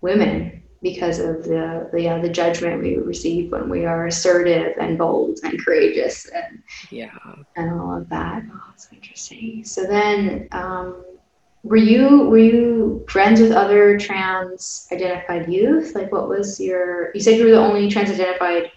[0.02, 4.98] women because of the the, uh, the judgment we receive when we are assertive and
[4.98, 7.18] bold and courageous and yeah
[7.58, 8.44] and all of that.
[8.50, 9.66] Oh, that's interesting.
[9.66, 10.48] So then.
[10.54, 11.04] Um,
[11.64, 15.94] were you were you friends with other trans identified youth?
[15.96, 18.72] Like what was your you said you were the only trans identified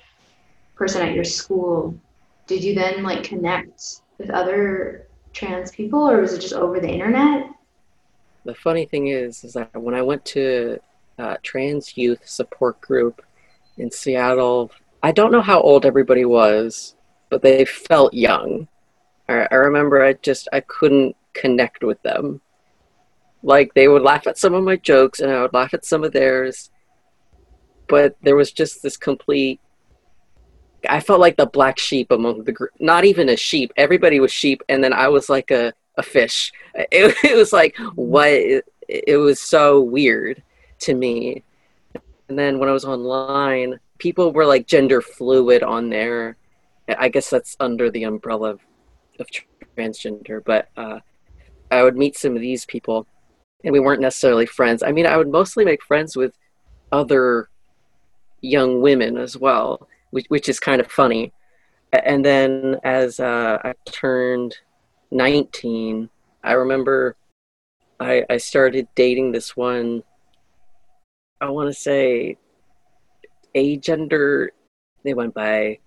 [0.75, 1.95] person at your school.
[2.47, 6.89] Did you then like connect with other trans people or was it just over the
[6.89, 7.51] internet?
[8.45, 10.81] The funny thing is is that when i went to
[11.19, 13.23] uh, trans youth support group
[13.79, 16.97] in seattle i don't know how old everybody was
[17.29, 18.67] but they felt young.
[19.29, 22.41] I, I remember i just i couldn't connect with them
[23.43, 26.05] like they would laugh at some of my jokes and I would laugh at some
[26.05, 26.71] of theirs.
[27.89, 29.61] but there was just this complete
[30.89, 32.71] I felt like the black sheep among the group.
[32.81, 33.73] Not even a sheep.
[33.77, 36.53] Everybody was sheep, and then I was like a, a fish.
[36.91, 38.29] It, it was like what?
[38.29, 40.43] It, it was so weird
[40.81, 41.45] to me.
[42.29, 46.37] And then when I was online, people were like gender fluid on there.
[46.89, 48.61] I guess that's under the umbrella of,
[49.21, 49.27] of
[49.77, 50.43] transgender.
[50.43, 51.01] But uh,
[51.71, 53.07] I would meet some of these people,
[53.65, 54.83] and we weren't necessarily friends.
[54.83, 56.37] I mean, I would mostly make friends with
[56.91, 57.49] other
[58.41, 61.33] young women as well which, which is kind of funny.
[61.93, 64.57] And then as uh, I turned
[65.11, 66.09] 19,
[66.45, 67.17] I remember
[67.99, 70.03] I, I started dating this one,
[71.41, 72.39] I want to say
[73.55, 74.49] agender.
[75.03, 75.79] They went by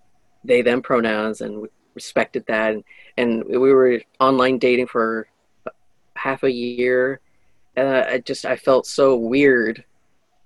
[0.44, 2.74] they them pronouns and respected that.
[2.74, 2.84] And,
[3.18, 5.28] and we were online dating for
[6.16, 7.20] half a year.
[7.78, 9.84] Uh, I just I felt so weird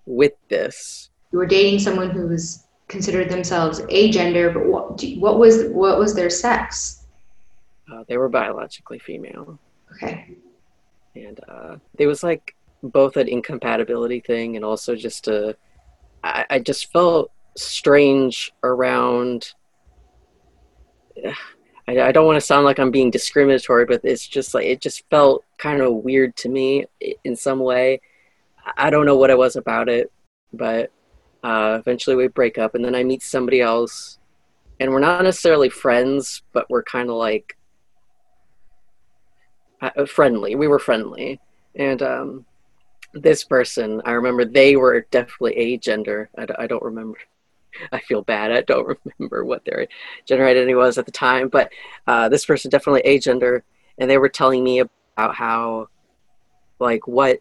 [0.06, 1.10] with this.
[1.32, 6.16] You were dating someone who was considered themselves agender, but what what was what was
[6.16, 7.06] their sex?
[7.92, 9.60] Uh, they were biologically female.
[9.92, 10.36] Okay.
[11.16, 15.56] And uh, there was like both an incompatibility thing and also just a.
[16.24, 19.54] I, I just felt strange around.
[21.90, 24.80] I, I don't want to sound like I'm being discriminatory, but it's just like it
[24.80, 26.86] just felt kind of weird to me
[27.24, 28.02] in some way.
[28.78, 30.12] I don't know what it was about it,
[30.54, 30.92] but
[31.44, 34.20] uh, eventually, we break up, and then I meet somebody else,
[34.80, 37.58] and we're not necessarily friends, but we're kind of like
[39.82, 40.56] uh, friendly.
[40.56, 41.40] We were friendly,
[41.76, 42.46] and um,
[43.14, 46.28] this person, I remember they were definitely agender.
[46.38, 47.18] I don't remember.
[47.92, 48.52] I feel bad.
[48.52, 49.88] I don't remember what their
[50.26, 51.72] gender identity was at the time, but
[52.08, 53.62] uh, this person definitely agender,
[53.98, 55.88] and they were telling me about how,
[56.80, 57.40] like, what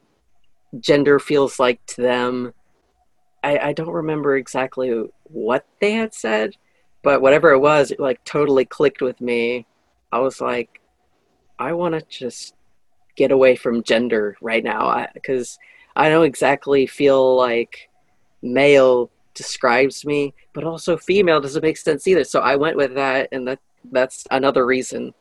[0.80, 2.52] gender feels like to them
[3.42, 6.54] I, I don't remember exactly what they had said,
[7.02, 9.66] but whatever it was, it like totally clicked with me.
[10.10, 10.80] I was like,
[11.58, 12.54] I want to just
[13.16, 15.58] get away from gender right now because
[15.96, 17.88] I, I don't exactly feel like
[18.42, 22.24] male describes me, but also female doesn't make sense either.
[22.24, 25.14] So I went with that, and that that's another reason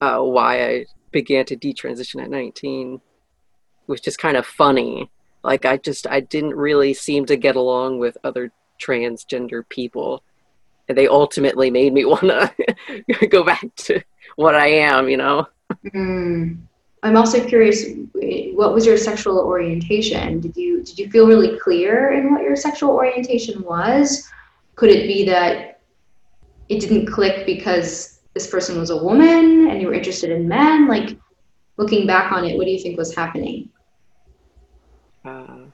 [0.00, 3.00] uh, why I began to detransition at 19,
[3.86, 5.10] which is kind of funny
[5.42, 10.22] like I just I didn't really seem to get along with other transgender people.
[10.88, 14.02] And they ultimately made me want to go back to
[14.36, 15.46] what I am, you know.
[15.86, 16.62] Mm.
[17.02, 20.40] I'm also curious what was your sexual orientation?
[20.40, 24.28] Did you did you feel really clear in what your sexual orientation was?
[24.74, 25.80] Could it be that
[26.68, 30.88] it didn't click because this person was a woman and you were interested in men?
[30.88, 31.18] Like
[31.78, 33.70] looking back on it, what do you think was happening?
[35.24, 35.64] Uh,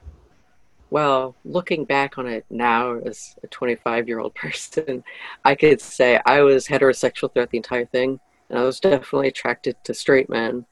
[0.89, 5.03] well, looking back on it now as a 25 year old person,
[5.43, 9.75] I could say I was heterosexual throughout the entire thing, and I was definitely attracted
[9.83, 10.65] to straight men.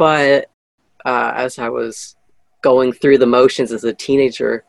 [0.00, 0.46] But
[1.04, 2.16] uh, as I was
[2.62, 4.64] going through the motions as a teenager,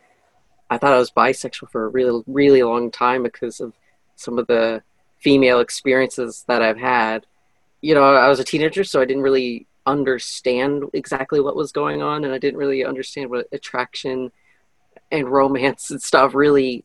[0.70, 3.72] I thought I was bisexual for a really, really long time because of
[4.18, 4.84] some of the
[5.22, 7.26] female experiences that I've had.
[7.80, 12.02] You know, I was a teenager, so I didn't really understand exactly what was going
[12.02, 14.34] on and I didn't really understand what attraction
[15.14, 16.84] and romance and stuff really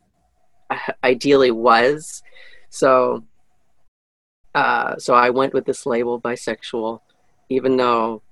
[0.71, 2.23] uh, ideally was.
[2.71, 3.25] So
[4.55, 7.01] uh, so I went with this label bisexual
[7.49, 8.23] even though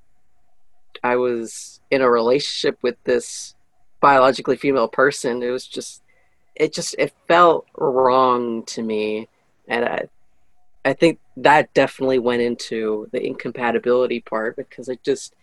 [1.05, 3.55] I was in a relationship with this
[4.01, 5.43] biologically female person.
[5.43, 6.03] It was just
[6.57, 9.29] it just it felt wrong to me
[9.69, 10.09] and I
[10.85, 15.35] I think that definitely went into the incompatibility part because it just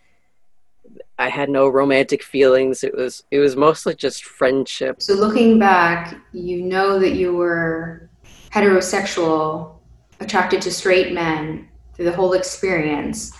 [1.16, 2.82] I had no romantic feelings.
[2.82, 5.00] It was it was mostly just friendship.
[5.00, 8.10] So looking back, you know that you were
[8.50, 9.76] heterosexual,
[10.18, 13.32] attracted to straight men through the whole experience,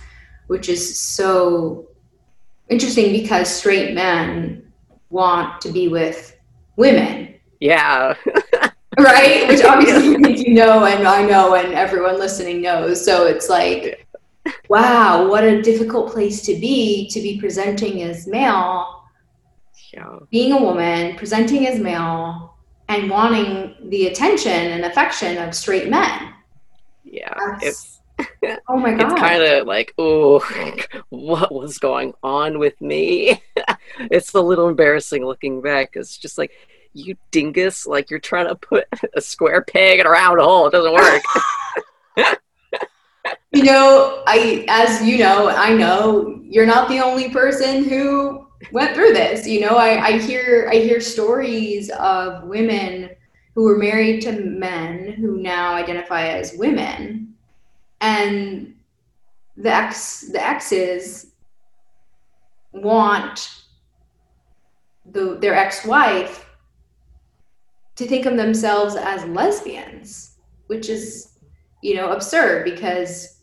[0.47, 1.89] which is so
[2.69, 4.73] interesting because straight men
[5.11, 6.37] want to be with
[6.77, 7.35] women.
[7.61, 8.15] Yeah.
[8.99, 9.49] right?
[9.49, 13.05] Which obviously you know, and I know, and everyone listening knows.
[13.05, 14.07] So it's like,
[14.69, 19.05] wow, what a difficult place to be to be presenting as male,
[19.93, 20.19] yeah.
[20.31, 22.57] being a woman, presenting as male,
[22.89, 26.35] and wanting the attention and affection of straight men.
[27.05, 28.01] Yeah, That's, it's
[28.69, 30.41] oh my god, it's kind of like, oh,
[31.11, 33.43] what was going on with me?
[33.99, 35.91] it's a little embarrassing looking back.
[35.95, 36.53] It's just like
[36.95, 40.67] you dingus, like you're trying to put a square peg in a round hole.
[40.67, 41.23] It doesn't work.
[43.53, 48.95] you know, I as you know, I know you're not the only person who went
[48.95, 49.47] through this.
[49.47, 53.11] You know, I, I hear I hear stories of women
[53.55, 57.22] who were married to men who now identify as women,
[58.03, 58.75] and
[59.57, 61.29] the ex the exes
[62.73, 63.63] want
[65.07, 66.47] the their ex-wife
[67.95, 70.37] to think of themselves as lesbians,
[70.67, 71.39] which is,
[71.83, 73.39] you know, absurd because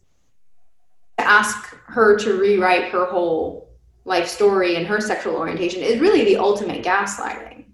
[1.17, 3.69] to ask her to rewrite her whole
[4.05, 7.65] life story and her sexual orientation is really the ultimate gaslighting.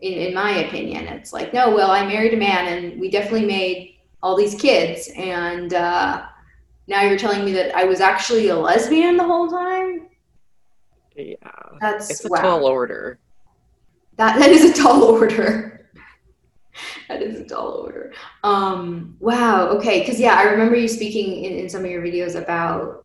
[0.00, 3.46] In, in my opinion, it's like, no, well, I married a man and we definitely
[3.46, 5.10] made all these kids.
[5.16, 6.26] And uh,
[6.86, 10.08] now you're telling me that I was actually a lesbian the whole time?
[11.16, 11.34] Yeah.
[11.80, 12.42] That's it's a wow.
[12.42, 13.18] tall order.
[14.16, 15.88] That, that is a tall order.
[17.08, 18.12] that is a tall order.
[18.44, 19.68] Um, wow.
[19.68, 20.00] Okay.
[20.00, 23.04] Because yeah, I remember you speaking in, in some of your videos about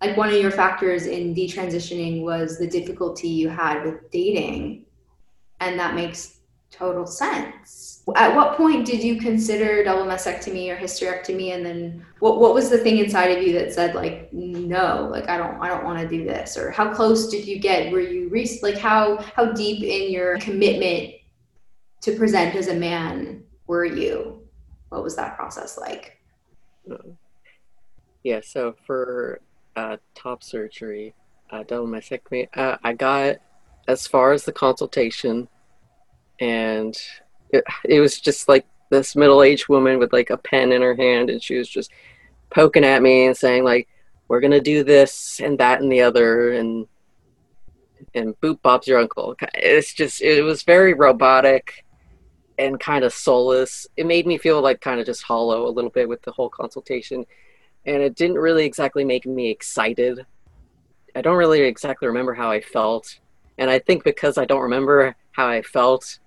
[0.00, 4.84] like one of your factors in detransitioning was the difficulty you had with dating,
[5.60, 6.37] and that makes
[6.70, 8.02] total sense.
[8.16, 12.70] At what point did you consider double mastectomy or hysterectomy, and then what what was
[12.70, 15.98] the thing inside of you that said like no, like I don't I don't want
[15.98, 17.92] to do this, or how close did you get?
[17.92, 21.14] Were you re- like how how deep in your commitment
[22.02, 24.42] to present as a man were you?
[24.88, 26.18] What was that process like?
[28.22, 29.40] Yeah, so for
[29.76, 31.14] uh, top surgery,
[31.50, 33.36] uh, double mastectomy, uh, I got
[33.86, 35.48] as far as the consultation,
[36.40, 36.96] and
[37.50, 41.30] it, it was just like this middle-aged woman with like a pen in her hand,
[41.30, 41.90] and she was just
[42.50, 43.88] poking at me and saying like,
[44.28, 46.86] "We're gonna do this and that and the other," and
[48.14, 49.36] and boop Bob's your uncle.
[49.54, 51.84] It's just it was very robotic
[52.58, 53.86] and kind of soulless.
[53.96, 56.48] It made me feel like kind of just hollow a little bit with the whole
[56.48, 57.24] consultation.
[57.86, 60.26] And it didn't really exactly make me excited.
[61.14, 63.20] I don't really exactly remember how I felt.
[63.56, 66.18] And I think because I don't remember how I felt,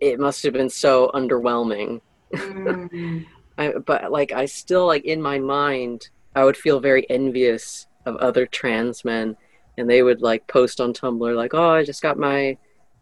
[0.00, 2.00] it must have been so underwhelming.
[2.32, 3.26] Mm.
[3.58, 8.16] I, but like, I still, like, in my mind, I would feel very envious of
[8.16, 9.36] other trans men.
[9.76, 12.56] And they would like post on Tumblr, like, oh, I just got my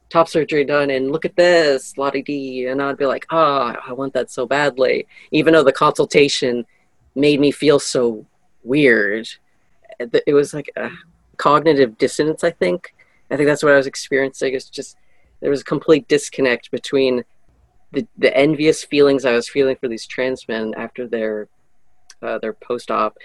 [0.09, 3.93] top surgery done and look at this, la di And I'd be like, oh, I
[3.93, 5.07] want that so badly.
[5.31, 6.65] Even though the consultation
[7.15, 8.27] made me feel so
[8.63, 9.29] weird.
[9.99, 10.91] It was like a
[11.39, 12.95] cognitive dissonance, I think.
[13.31, 14.55] I think that's what I was experiencing.
[14.55, 14.97] It's just,
[15.41, 17.25] there was a complete disconnect between
[17.93, 21.49] the, the envious feelings I was feeling for these trans men after their,
[22.23, 23.17] uh, their post op,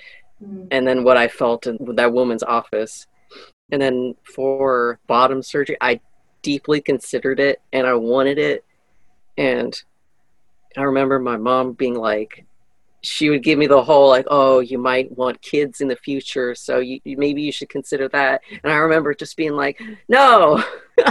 [0.43, 0.67] mm.
[0.71, 3.07] and then what I felt in that woman's office.
[3.71, 6.01] And then for bottom surgery, I
[6.41, 8.65] deeply considered it and I wanted it.
[9.37, 9.81] And
[10.77, 12.45] I remember my mom being like,
[13.03, 16.53] she would give me the whole like, oh, you might want kids in the future,
[16.53, 18.41] so you, maybe you should consider that.
[18.63, 20.63] And I remember just being like, no,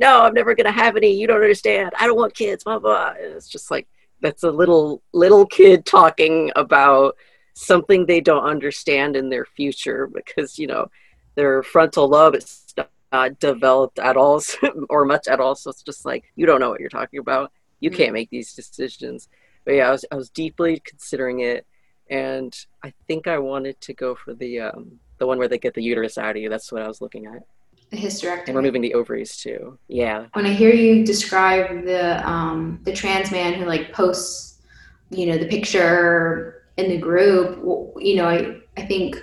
[0.00, 1.12] no, I'm never gonna have any.
[1.12, 1.92] You don't understand.
[1.98, 2.64] I don't want kids.
[2.64, 3.10] Blah blah.
[3.10, 3.86] And it's just like
[4.20, 7.16] that's a little little kid talking about
[7.54, 10.88] something they don't understand in their future because you know
[11.36, 12.74] their frontal lobe is
[13.12, 14.42] not developed at all
[14.90, 15.54] or much at all.
[15.54, 17.52] So it's just like you don't know what you're talking about.
[17.80, 17.96] You mm.
[17.96, 19.28] can't make these decisions.
[19.68, 21.66] But yeah, I was I was deeply considering it,
[22.08, 25.74] and I think I wanted to go for the um, the one where they get
[25.74, 26.48] the uterus out of you.
[26.48, 27.42] That's what I was looking at.
[27.90, 28.48] The hysterectomy.
[28.48, 29.78] And removing the ovaries too.
[29.86, 30.24] Yeah.
[30.32, 34.62] When I hear you describe the um, the trans man who like posts,
[35.10, 37.58] you know, the picture in the group,
[37.98, 39.22] you know, I I think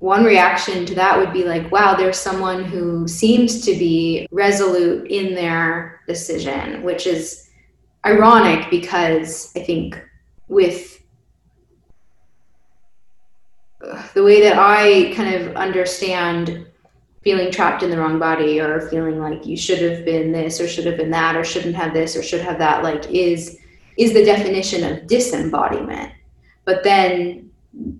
[0.00, 5.10] one reaction to that would be like, wow, there's someone who seems to be resolute
[5.10, 7.47] in their decision, which is
[8.08, 10.02] ironic because I think
[10.48, 11.02] with
[14.14, 16.66] the way that I kind of understand
[17.22, 20.68] feeling trapped in the wrong body or feeling like you should have been this or
[20.68, 23.58] should have been that or shouldn't have this or should have that like is
[23.96, 26.12] is the definition of disembodiment.
[26.64, 27.50] But then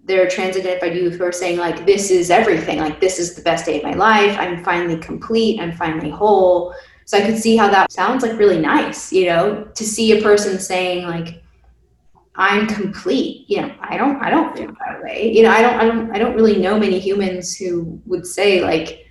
[0.04, 2.78] there are trans identified youth who are saying like this is everything.
[2.78, 4.36] Like this is the best day of my life.
[4.38, 5.60] I'm finally complete.
[5.60, 6.74] I'm finally whole
[7.08, 10.22] so i could see how that sounds like really nice you know to see a
[10.22, 11.42] person saying like
[12.36, 15.80] i'm complete you know i don't i don't feel that way you know i don't
[15.80, 19.06] i don't i don't really know many humans who would say like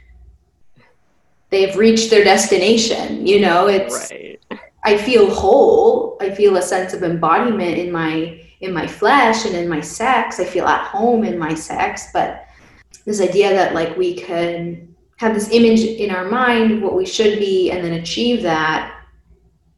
[1.50, 4.40] they've reached their destination you know it's right.
[4.84, 9.56] i feel whole i feel a sense of embodiment in my in my flesh and
[9.56, 10.40] in my sex.
[10.40, 12.48] I feel at home in my sex, but
[13.06, 17.40] this idea that like we can have this image in our mind what we should
[17.40, 19.04] be and then achieve that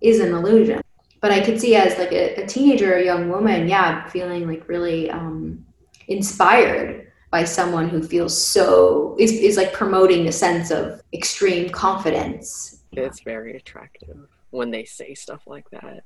[0.02, 0.82] is an illusion.
[1.22, 4.68] But I could see as like a, a teenager, a young woman, yeah, feeling like
[4.70, 5.66] really um,
[6.08, 12.82] inspired by someone who feels so is, is like promoting the sense of extreme confidence.
[12.94, 16.04] It's very attractive when they say stuff like that.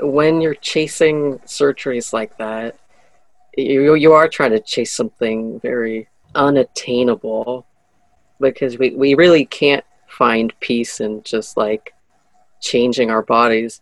[0.00, 2.78] When you're chasing surgeries like that
[3.58, 7.66] you, you are trying to chase something very unattainable
[8.40, 11.94] because we, we really can't find peace in just like
[12.60, 13.80] changing our bodies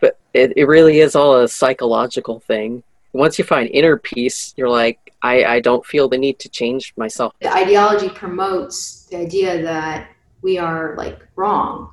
[0.00, 2.82] but it, it really is all a psychological thing
[3.14, 6.92] once you find inner peace, you're like, I, I don't feel the need to change
[6.96, 7.32] myself.
[7.40, 10.10] The ideology promotes the idea that
[10.42, 11.90] we are like wrong.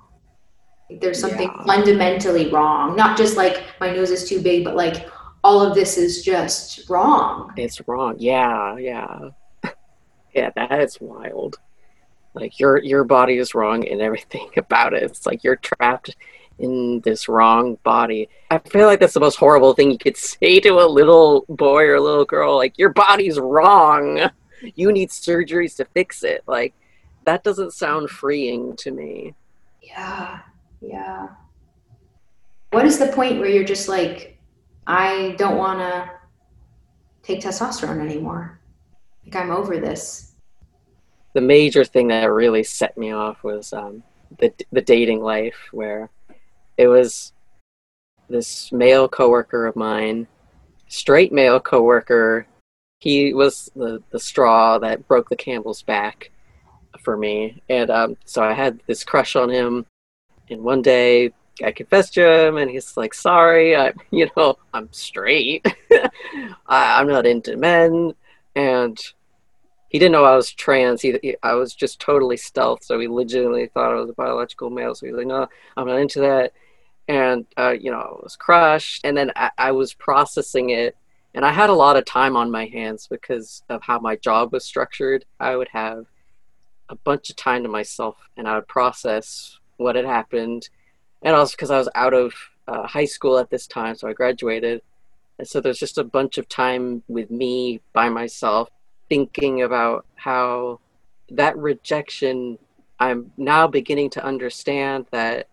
[0.89, 1.64] There's something yeah.
[1.64, 2.98] fundamentally wrong.
[2.98, 5.08] Not just like my nose is too big, but like
[5.44, 7.54] all of this is just wrong.
[7.56, 8.16] It's wrong.
[8.18, 9.30] Yeah, yeah.
[10.36, 11.60] yeah, that is wild.
[12.34, 15.04] Like your your body is wrong and everything about it.
[15.04, 16.16] It's like you're trapped
[16.62, 18.30] in this wrong body.
[18.50, 21.84] I feel like that's the most horrible thing you could say to a little boy
[21.84, 22.56] or a little girl.
[22.56, 24.30] Like, your body's wrong.
[24.76, 26.44] You need surgeries to fix it.
[26.48, 26.74] Like,
[27.26, 29.34] that doesn't sound freeing to me.
[29.82, 30.40] Yeah,
[30.82, 31.30] yeah.
[32.70, 34.38] What is the point where you're just like,
[34.88, 36.12] I don't want to
[37.24, 38.60] take testosterone anymore?
[39.26, 40.31] Like, I'm over this.
[41.34, 44.04] The major thing that really set me off was um,
[44.40, 46.10] the the dating life, where
[46.78, 47.34] it was
[48.30, 50.28] this male coworker of mine,
[50.88, 52.48] straight male coworker.
[53.00, 56.32] He was the, the straw that broke the camel's back
[57.00, 57.62] for me.
[57.70, 59.86] And um, so I had this crush on him.
[60.50, 61.32] And one day
[61.64, 65.66] I confessed to him, and he's like, "Sorry, I, you know, I'm straight.
[65.92, 66.10] I,
[66.68, 68.14] I'm not into men."
[68.56, 69.00] And
[69.92, 71.02] he didn't know I was trans.
[71.02, 74.70] He, he, I was just totally stealth, so he legitimately thought I was a biological
[74.70, 74.96] male.
[74.96, 76.54] So he was like, "No, I'm not into that."
[77.08, 80.96] and uh, you know I was crushed, and then I, I was processing it,
[81.34, 84.54] and I had a lot of time on my hands because of how my job
[84.54, 85.26] was structured.
[85.39, 86.06] I would have
[86.89, 90.70] a bunch of time to myself, and I would process what had happened,
[91.22, 92.34] and also because I was out of
[92.68, 94.82] uh, high school at this time, so I graduated,
[95.38, 98.70] and so there's just a bunch of time with me by myself,
[99.12, 100.80] thinking about how
[101.32, 102.57] that rejection.
[102.97, 105.49] I'm now beginning to understand that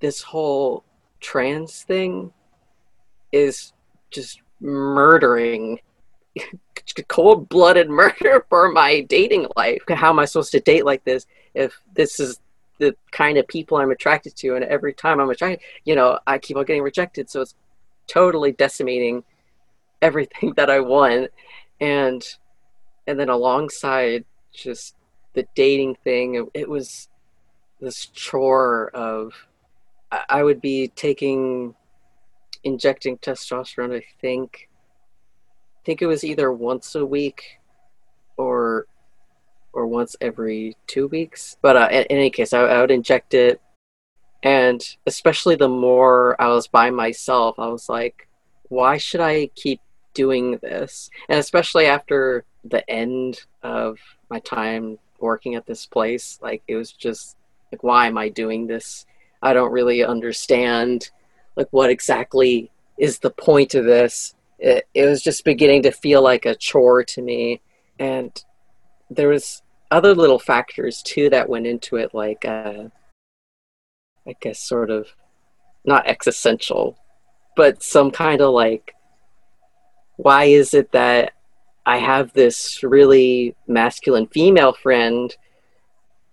[0.00, 0.82] this whole
[1.20, 2.32] trans thing
[3.30, 3.72] is
[4.10, 5.78] just murdering
[7.08, 9.82] cold blooded murder for my dating life.
[9.88, 12.40] How am I supposed to date like this if this is
[12.78, 14.56] the kind of people I'm attracted to?
[14.56, 17.30] And every time I'm attracted, you know, I keep on getting rejected.
[17.30, 17.54] So it's
[18.08, 19.22] totally decimating
[20.02, 21.30] everything that I want.
[21.82, 22.24] And
[23.08, 24.24] and then alongside
[24.54, 24.94] just
[25.34, 27.08] the dating thing, it, it was
[27.80, 29.32] this chore of
[30.28, 31.74] I would be taking
[32.62, 33.96] injecting testosterone.
[33.96, 34.68] I think
[35.76, 37.58] I think it was either once a week
[38.36, 38.86] or
[39.72, 41.56] or once every two weeks.
[41.62, 43.60] But uh, in, in, any case, I, I would inject it,
[44.44, 48.28] and especially the more I was by myself, I was like,
[48.68, 49.80] why should I keep
[50.14, 51.10] doing this?
[51.28, 53.98] And especially after the end of
[54.30, 57.36] my time working at this place, like it was just
[57.70, 59.06] like, why am I doing this?
[59.42, 61.10] I don't really understand
[61.56, 64.34] like what exactly is the point of this.
[64.58, 67.60] It, it was just beginning to feel like a chore to me,
[67.98, 68.32] and
[69.10, 72.84] there was other little factors too that went into it, like uh,
[74.26, 75.08] I guess sort of
[75.84, 76.96] not existential,
[77.56, 78.94] but some kind of like
[80.22, 81.32] why is it that
[81.84, 85.34] I have this really masculine female friend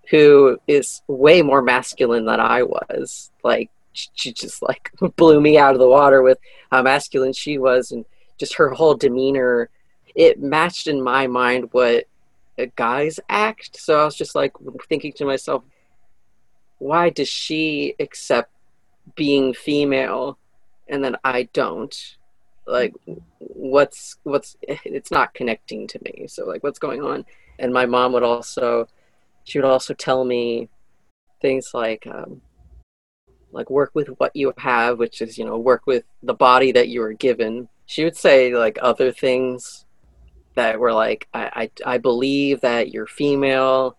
[0.09, 3.31] who is way more masculine than I was.
[3.43, 6.37] Like she just like blew me out of the water with
[6.71, 8.05] how masculine she was and
[8.37, 9.69] just her whole demeanor.
[10.13, 12.05] It matched in my mind what
[12.59, 13.79] a guys act.
[13.79, 14.53] So I was just like
[14.87, 15.63] thinking to myself,
[16.77, 18.51] why does she accept
[19.15, 20.37] being female
[20.87, 22.17] and then I don't?
[22.69, 22.93] Like
[23.39, 26.27] what's what's it's not connecting to me.
[26.27, 27.25] So like what's going on?
[27.57, 28.87] And my mom would also
[29.43, 30.69] she would also tell me
[31.41, 32.41] things like um,
[33.51, 36.89] like work with what you have which is you know work with the body that
[36.89, 39.85] you were given she would say like other things
[40.55, 43.97] that were like i i, I believe that you're female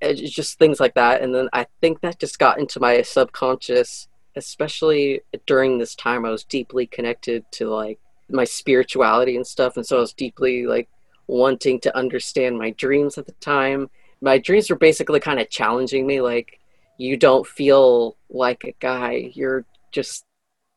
[0.00, 4.08] it's just things like that and then i think that just got into my subconscious
[4.36, 9.86] especially during this time i was deeply connected to like my spirituality and stuff and
[9.86, 10.88] so i was deeply like
[11.26, 13.90] wanting to understand my dreams at the time.
[14.20, 16.60] My dreams were basically kind of challenging me like
[16.98, 19.30] you don't feel like a guy.
[19.34, 20.24] You're just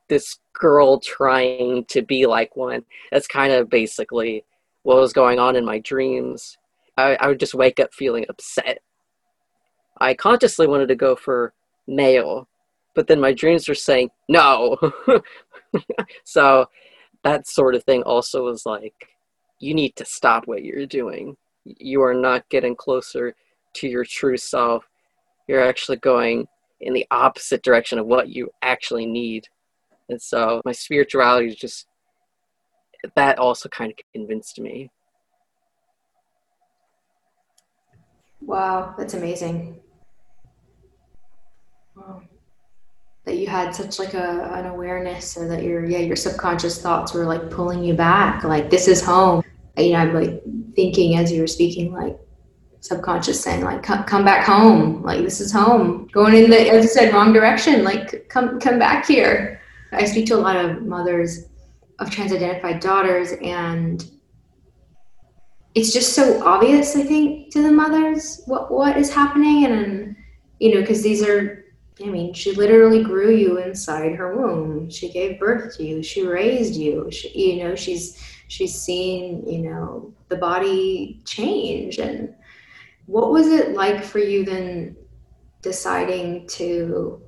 [0.07, 2.83] this girl trying to be like one.
[3.11, 4.43] That's kind of basically
[4.83, 6.57] what was going on in my dreams,
[6.97, 8.79] I, I would just wake up feeling upset.
[10.01, 11.53] I consciously wanted to go for
[11.87, 12.47] male,
[12.99, 14.77] but then my dreams were saying no.
[16.25, 16.65] so
[17.23, 18.93] that sort of thing also was like,
[19.57, 21.37] you need to stop what you're doing.
[21.63, 23.35] You are not getting closer
[23.75, 24.83] to your true self.
[25.47, 26.49] You're actually going
[26.81, 29.47] in the opposite direction of what you actually need.
[30.09, 31.87] And so my spirituality is just
[33.15, 34.91] that also kind of convinced me.
[38.41, 39.79] Wow, that's amazing.
[41.95, 42.23] Wow.
[43.29, 47.13] That you had such like a an awareness or that your yeah, your subconscious thoughts
[47.13, 49.43] were like pulling you back, like this is home.
[49.77, 50.41] You know, I'm like
[50.75, 52.17] thinking as you were speaking, like
[52.79, 55.03] subconscious saying like come, back home.
[55.03, 56.07] Like this is home.
[56.11, 59.61] Going in the as i said wrong direction like come come back here.
[59.91, 61.45] I speak to a lot of mothers
[61.99, 64.09] of trans identified daughters and
[65.75, 70.15] it's just so obvious i think to the mothers what what is happening and
[70.59, 71.65] you know because these are
[72.01, 74.89] i mean she literally grew you inside her womb.
[74.89, 76.03] She gave birth to you.
[76.03, 77.09] She raised you.
[77.11, 81.99] She, you know she's she's seen you know the body change.
[81.99, 82.33] And
[83.05, 84.95] what was it like for you then
[85.61, 87.21] deciding to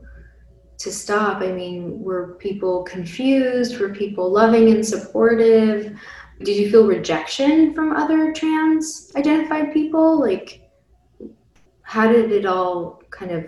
[0.79, 1.41] to stop?
[1.41, 3.79] I mean were people confused?
[3.79, 5.97] Were people loving and supportive?
[6.43, 10.19] Did you feel rejection from other trans identified people?
[10.19, 10.61] Like
[11.83, 13.45] how did it all kind of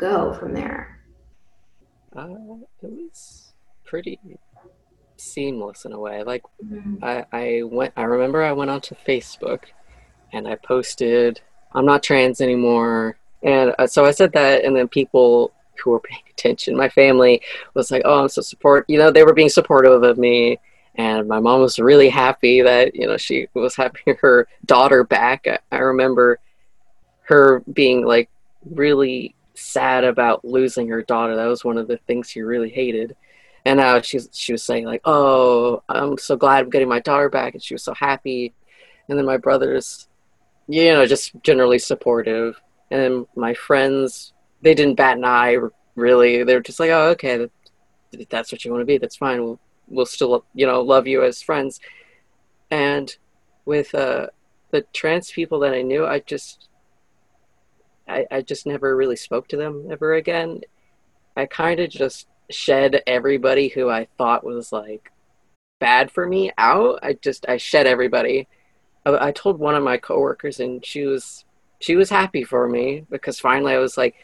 [0.00, 1.00] go from there
[2.16, 2.26] uh,
[2.82, 3.52] it was
[3.84, 4.18] pretty
[5.16, 7.04] seamless in a way like mm-hmm.
[7.04, 9.64] I, I went i remember i went onto facebook
[10.32, 11.40] and i posted
[11.72, 13.16] I'm not trans anymore.
[13.42, 17.42] And uh, so I said that, and then people who were paying attention, my family
[17.74, 20.58] was like, "Oh, I'm so support." You know, they were being supportive of me,
[20.96, 25.46] and my mom was really happy that you know she was having her daughter back.
[25.46, 26.38] I, I remember
[27.22, 28.28] her being like
[28.64, 31.36] really sad about losing her daughter.
[31.36, 33.16] That was one of the things she really hated.
[33.64, 37.28] And now she she was saying like, "Oh, I'm so glad I'm getting my daughter
[37.28, 38.54] back," and she was so happy.
[39.08, 40.08] And then my brothers
[40.70, 42.60] you know, just generally supportive.
[42.90, 44.32] And my friends,
[44.62, 45.56] they didn't bat an eye
[45.96, 46.44] really.
[46.44, 47.48] They were just like, oh, okay,
[48.28, 48.98] that's what you want to be.
[48.98, 49.42] That's fine.
[49.42, 51.80] We'll, we'll still, you know, love you as friends.
[52.70, 53.14] And
[53.64, 54.28] with uh,
[54.70, 56.68] the trans people that I knew, I just,
[58.10, 60.60] I, I just never really spoke to them ever again.
[61.36, 65.12] I kind of just shed everybody who I thought was like
[65.78, 67.00] bad for me out.
[67.02, 68.48] I just, I shed everybody
[69.06, 71.44] uh, I told one of my coworkers, and she was
[71.78, 74.14] she was happy for me because finally I was like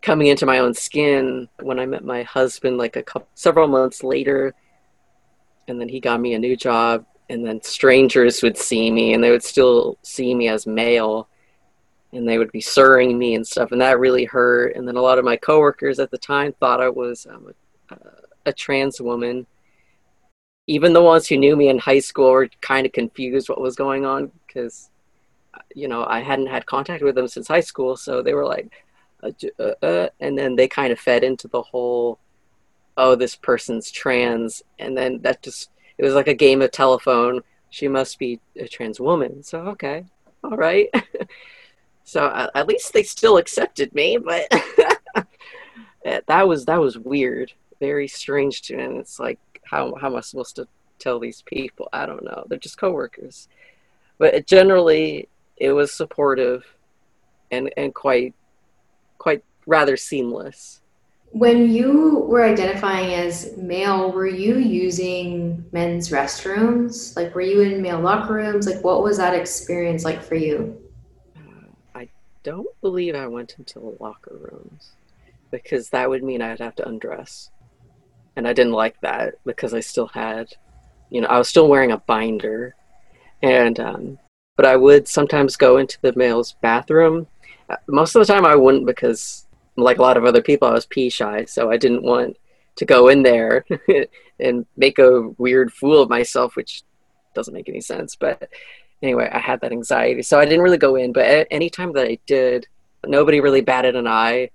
[0.00, 4.02] coming into my own skin when I met my husband like a couple several months
[4.02, 4.54] later,
[5.68, 9.22] and then he got me a new job, and then strangers would see me, and
[9.22, 11.28] they would still see me as male,
[12.12, 14.76] and they would be sirring me and stuff, and that really hurt.
[14.76, 17.52] And then a lot of my coworkers at the time thought I was um,
[17.90, 17.96] a,
[18.46, 19.46] a trans woman.
[20.66, 23.74] Even the ones who knew me in high school were kind of confused what was
[23.74, 24.90] going on because
[25.74, 28.70] you know i hadn't had contact with them since high school so they were like
[29.22, 32.18] uh, uh, uh, and then they kind of fed into the whole
[32.96, 34.62] oh this person's trans.
[34.78, 37.40] And then that just it was like a game of telephone.
[37.70, 39.42] She must be a trans woman.
[39.42, 40.04] So okay
[40.44, 40.88] all right
[42.08, 44.48] so uh, at least they still accepted me but
[46.26, 50.16] that was that was weird very strange to me and it's like how how am
[50.16, 50.66] I supposed to
[50.98, 51.88] tell these people?
[51.92, 52.44] I don't know.
[52.48, 53.48] They're just coworkers.
[54.18, 56.64] But generally, it was supportive
[57.50, 58.34] and and quite
[59.18, 60.80] quite rather seamless.
[61.30, 67.14] When you were identifying as male, were you using men's restrooms?
[67.16, 68.66] Like, were you in male locker rooms?
[68.66, 70.80] Like, what was that experience like for you?
[72.42, 74.92] Don't believe I went into the locker rooms
[75.50, 77.50] because that would mean I'd have to undress
[78.38, 80.48] and I didn't like that because I still had,
[81.10, 82.76] you know, I was still wearing a binder,
[83.42, 84.18] and um,
[84.56, 87.26] but I would sometimes go into the male's bathroom.
[87.68, 90.72] Uh, most of the time, I wouldn't because, like a lot of other people, I
[90.72, 92.36] was pee shy, so I didn't want
[92.76, 93.64] to go in there
[94.38, 96.84] and make a weird fool of myself, which
[97.34, 98.14] doesn't make any sense.
[98.14, 98.48] But
[99.02, 101.12] anyway, I had that anxiety, so I didn't really go in.
[101.12, 102.66] But anytime that I did,
[103.06, 104.50] nobody really batted an eye.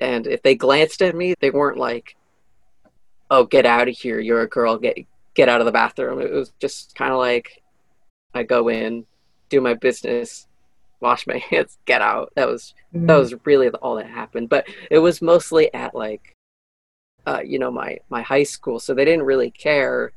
[0.00, 2.16] And if they glanced at me, they weren't like,
[3.30, 4.96] oh get out of here you're a girl get
[5.34, 7.62] get out of the bathroom it was just kind of like
[8.34, 9.04] i go in
[9.48, 10.46] do my business
[11.00, 13.06] wash my hands get out that was mm-hmm.
[13.06, 16.32] that was really all that happened but it was mostly at like
[17.26, 20.12] uh, you know my my high school so they didn't really care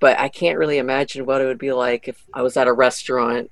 [0.00, 2.72] but I can't really imagine what it would be like if I was at a
[2.72, 3.50] restaurant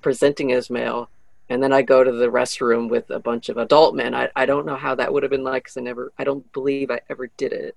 [0.00, 1.08] presenting as male
[1.48, 4.14] and then I go to the restroom with a bunch of adult men.
[4.14, 6.50] I, I don't know how that would have been like because I never, I don't
[6.52, 7.76] believe I ever did it.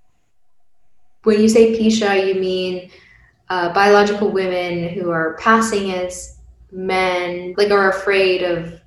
[1.23, 2.89] When you say pee shy, you mean
[3.49, 6.39] uh, biological women who are passing as
[6.71, 8.79] men, like are afraid of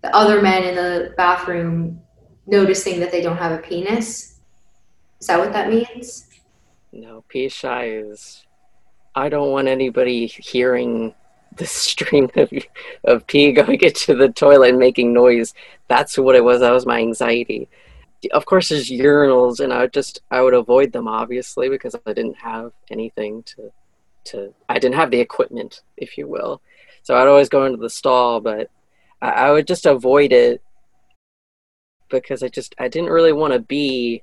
[0.00, 2.00] the other men in the bathroom
[2.46, 4.40] noticing that they don't have a penis.
[5.20, 6.26] Is that what that means?
[6.90, 8.44] No, pee shy is.
[9.14, 11.14] I don't want anybody hearing
[11.56, 12.50] the stream of,
[13.04, 15.54] of pee going into the toilet and making noise.
[15.88, 16.60] That's what it was.
[16.60, 17.68] That was my anxiety.
[18.32, 22.12] Of course, there's urinals, and I would just I would avoid them obviously because I
[22.12, 23.72] didn't have anything to
[24.24, 26.62] to I didn't have the equipment, if you will.
[27.02, 28.70] So I'd always go into the stall, but
[29.20, 30.62] I, I would just avoid it
[32.10, 34.22] because I just I didn't really want to be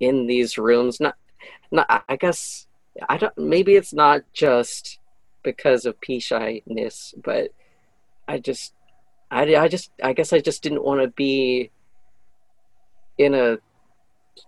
[0.00, 0.98] in these rooms.
[1.00, 1.14] Not,
[1.70, 2.67] not I guess
[3.08, 3.36] I don't.
[3.36, 4.98] Maybe it's not just
[5.42, 7.50] because of pee shyness, but
[8.26, 8.74] I just,
[9.30, 11.70] I, I just, I guess I just didn't want to be
[13.16, 13.58] in a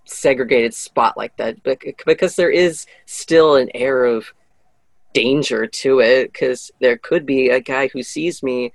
[0.04, 1.56] segregated spot like that
[2.06, 4.32] because there is still an air of
[5.12, 8.72] danger to it because there could be a guy who sees me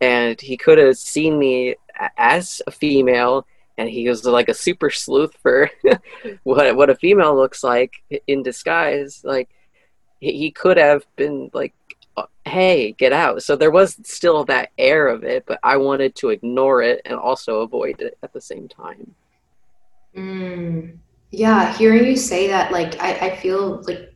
[0.00, 1.74] and he could have seen me
[2.16, 3.46] as a female
[3.80, 5.70] and he was like a super sleuth for
[6.44, 9.48] what what a female looks like in disguise like
[10.20, 11.72] he, could have been like
[12.18, 13.42] uh, hey get out.
[13.42, 17.14] So there was still that air of it but i wanted to ignore it and
[17.14, 19.14] also avoid it at the same time.
[20.14, 20.98] Mm,
[21.30, 24.12] yeah hearing you say that like I, I feel like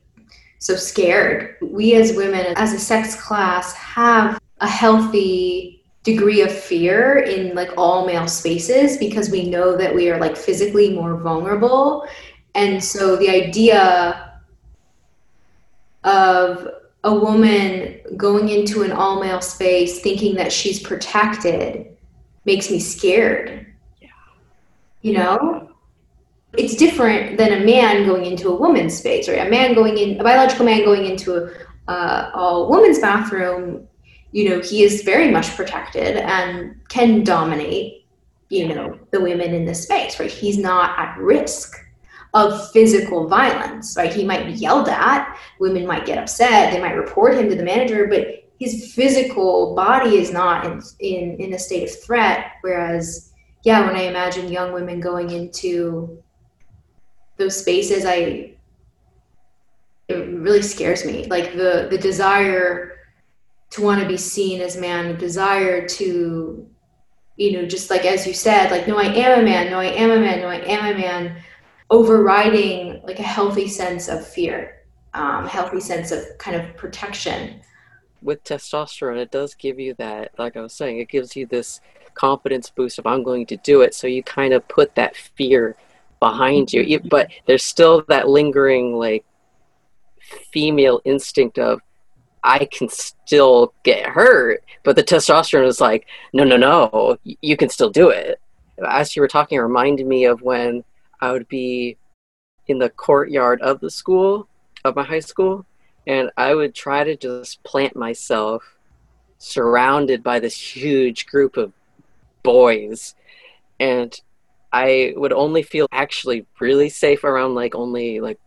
[0.59, 1.57] so scared.
[1.63, 7.71] We as women as a sex class have a healthy degree of fear in like
[7.77, 12.07] all male spaces because we know that we are like physically more vulnerable
[12.55, 14.41] and so the idea
[16.05, 16.69] of
[17.05, 21.97] a woman going into an all male space thinking that she's protected
[22.45, 23.67] makes me scared.
[24.01, 24.09] Yeah.
[25.03, 25.71] You know?
[26.57, 29.45] It's different than a man going into a woman's space, right?
[29.47, 33.89] A man going in, a biological man going into a, uh, a woman's bathroom,
[34.35, 38.05] you know, he is very much protected and can dominate,
[38.49, 40.29] you know, the women in this space, right?
[40.29, 41.77] He's not at risk
[42.35, 44.13] of physical violence, right?
[44.13, 47.63] He might be yelled at, women might get upset, they might report him to the
[47.63, 52.55] manager, but his physical body is not in, in, in a state of threat.
[52.63, 53.33] Whereas,
[53.63, 56.21] yeah, when I imagine young women going into
[57.37, 58.51] those spaces, I
[60.09, 61.25] it really scares me.
[61.27, 62.94] Like the the desire
[63.75, 66.65] to want to be seen as man, desire to,
[67.37, 69.87] you know, just like as you said, like no, I am a man, no, I
[69.87, 71.37] am a man, no, I am a man
[71.91, 77.61] overriding like a healthy sense of fear, um, healthy sense of kind of protection.
[78.23, 81.81] With testosterone, it does give you that, like I was saying, it gives you this
[82.15, 83.93] confidence boost of I'm going to do it.
[83.93, 85.75] So you kind of put that fear
[86.21, 89.25] behind you, but there's still that lingering like
[90.53, 91.81] female instinct of
[92.45, 97.71] I can still get hurt, but the testosterone is like, no, no, no, you can
[97.71, 98.39] still do it.
[98.87, 100.85] As you were talking, it reminded me of when
[101.21, 101.97] I would be
[102.67, 104.47] in the courtyard of the school,
[104.85, 105.65] of my high school,
[106.07, 108.77] and I would try to just plant myself
[109.39, 111.73] surrounded by this huge group of
[112.43, 113.15] boys.
[113.81, 114.19] And
[114.71, 118.39] I would only feel actually really safe around like only like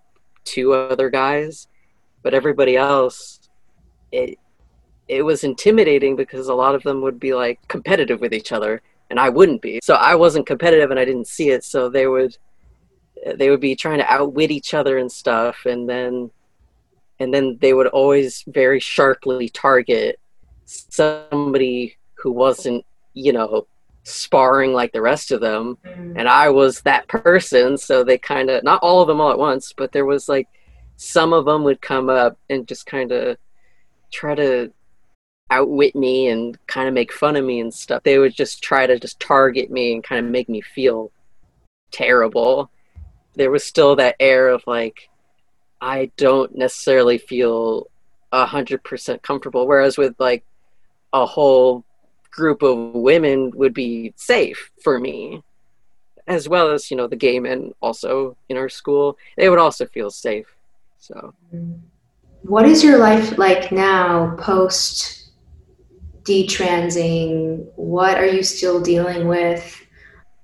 [0.44, 1.68] two other guys,
[2.22, 3.40] but everybody else,
[4.12, 4.38] it
[5.08, 8.82] it was intimidating because a lot of them would be like competitive with each other
[9.10, 9.80] and I wouldn't be.
[9.82, 11.64] So I wasn't competitive and I didn't see it.
[11.64, 12.38] So they would
[13.36, 16.30] they would be trying to outwit each other and stuff and then
[17.20, 20.20] and then they would always very sharply target
[20.66, 23.68] somebody who wasn't you know
[24.04, 26.14] sparring like the rest of them mm.
[26.16, 29.40] and i was that person so they kind of not all of them all at
[29.40, 30.48] once but there was like
[30.96, 33.38] some of them would come up and just kind of
[34.18, 34.72] try to
[35.50, 38.86] outwit me and kind of make fun of me and stuff they would just try
[38.86, 41.10] to just target me and kind of make me feel
[41.92, 42.70] terrible
[43.36, 45.10] there was still that air of like
[45.80, 47.88] I don't necessarily feel
[48.32, 49.68] a hundred percent comfortable.
[49.68, 50.44] Whereas with like
[51.14, 51.84] a whole
[52.32, 55.44] group of women would be safe for me,
[56.28, 59.18] as well as you know the gay men also in our school.
[59.38, 60.48] They would also feel safe.
[61.00, 61.74] So, mm-hmm.
[62.44, 65.32] What is your life like now post
[66.24, 67.66] detransing?
[67.76, 69.84] What are you still dealing with?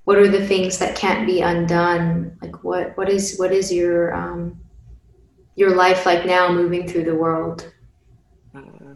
[0.06, 4.14] what are the things that can't be undone like what what is what is your
[4.14, 4.60] um
[5.56, 7.72] your life like now moving through the world?
[8.56, 8.96] Uh,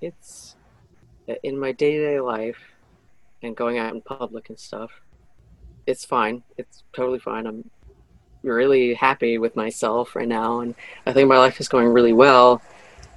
[0.00, 0.54] it's
[1.42, 2.58] in my day to day life
[3.42, 4.90] and going out in public and stuff.
[5.86, 6.42] It's fine.
[6.56, 7.46] It's totally fine.
[7.46, 7.68] I'm
[8.42, 10.74] really happy with myself right now, and
[11.06, 12.62] I think my life is going really well.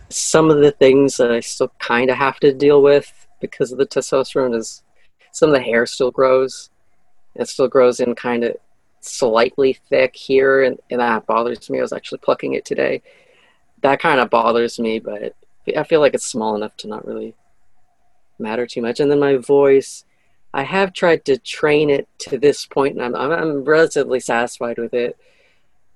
[0.09, 3.11] Some of the things that I still kind of have to deal with
[3.41, 4.84] because of the testosterone is
[5.32, 6.69] some of the hair still grows.
[7.36, 8.55] It still grows in kind of
[9.01, 11.80] slightly thick here, and, and that bothers me.
[11.80, 13.01] I was actually plucking it today.
[13.82, 15.36] That kind of bothers me, but
[15.76, 17.36] I feel like it's small enough to not really
[18.39, 18.99] matter too much.
[18.99, 20.05] And then my voice,
[20.56, 24.93] I have tried to train it to this point, and I'm, I'm, relatively satisfied with
[24.93, 25.18] it.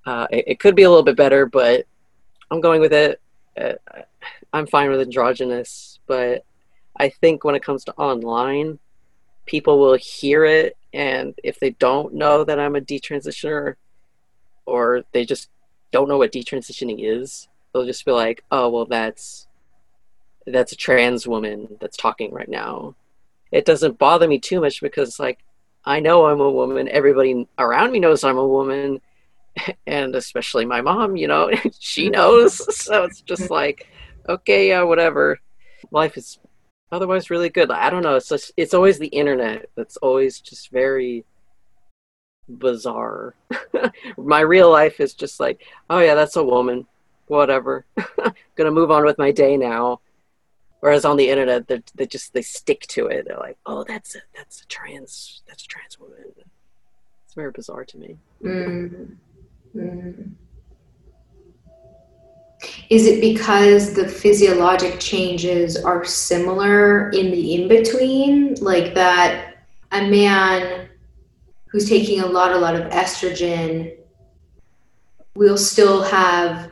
[0.06, 0.44] Uh, it.
[0.48, 0.60] it.
[0.60, 1.86] could be a little bit better, but
[2.52, 3.22] I'm going with it.
[3.60, 3.74] Uh,
[4.54, 6.46] I'm fine with androgynous, but
[7.00, 8.80] I think when it comes to online,
[9.50, 13.74] people will hear it and if they don't know that i'm a detransitioner
[14.68, 15.50] or they just
[15.92, 19.48] don't know what detransitioning is they'll just be like oh well that's
[20.46, 22.94] that's a trans woman that's talking right now
[23.52, 25.40] it doesn't bother me too much because like
[25.86, 29.00] i know i'm a woman everybody around me knows i'm a woman
[29.88, 33.88] and especially my mom you know she knows so it's just like
[34.28, 35.40] okay yeah whatever
[35.92, 36.40] life is
[36.92, 37.72] otherwise really good.
[37.72, 38.16] I don't know.
[38.16, 41.26] It's just, it's always the internet that's always just very
[42.48, 43.36] bizarre.
[44.18, 46.88] my real life is just like, oh yeah, that's a woman.
[47.28, 47.86] Whatever.
[48.56, 50.02] Gonna move on with my day now.
[50.80, 53.26] Whereas on the internet, they they just they stick to it.
[53.28, 56.18] They're like, oh, that's a that's a trans that's a trans woman.
[57.26, 58.18] It's very bizarre to me.
[58.44, 59.18] Mm.
[59.76, 60.32] Mm.
[62.90, 68.56] Is it because the physiologic changes are similar in the in between?
[68.56, 69.56] Like that
[69.92, 70.90] a man
[71.68, 73.96] who's taking a lot, a lot of estrogen
[75.36, 76.72] will still have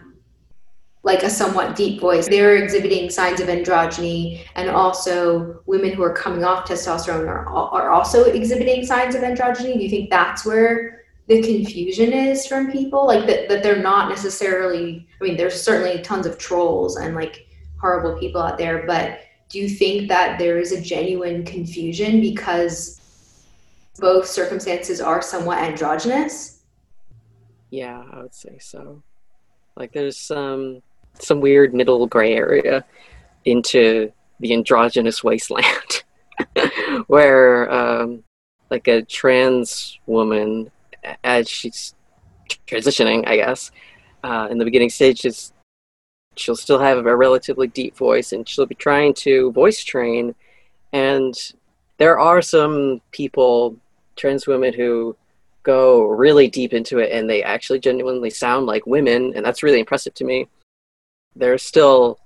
[1.07, 2.27] like a somewhat deep voice.
[2.27, 7.89] They're exhibiting signs of androgyny, and also women who are coming off testosterone are, are
[7.91, 9.73] also exhibiting signs of androgyny.
[9.73, 10.97] Do you think that's where
[11.27, 16.01] the confusion is from people like that, that they're not necessarily i mean there's certainly
[16.01, 17.47] tons of trolls and like
[17.81, 23.01] horrible people out there but do you think that there is a genuine confusion because
[23.99, 26.61] both circumstances are somewhat androgynous
[27.71, 29.03] yeah i would say so
[29.75, 30.81] like there's some
[31.19, 32.83] some weird middle gray area
[33.45, 36.03] into the androgynous wasteland
[37.07, 38.23] where um,
[38.69, 40.69] like a trans woman
[41.23, 41.93] as she's
[42.67, 43.71] transitioning, I guess,
[44.23, 45.53] uh, in the beginning stages,
[46.35, 50.35] she'll still have a relatively deep voice and she'll be trying to voice train.
[50.93, 51.35] And
[51.97, 53.77] there are some people,
[54.15, 55.15] trans women, who
[55.63, 59.79] go really deep into it and they actually genuinely sound like women, and that's really
[59.79, 60.47] impressive to me.
[61.35, 62.19] There's still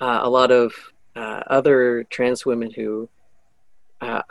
[0.00, 0.72] uh, a lot of
[1.16, 3.08] uh, other trans women who
[4.00, 4.22] uh,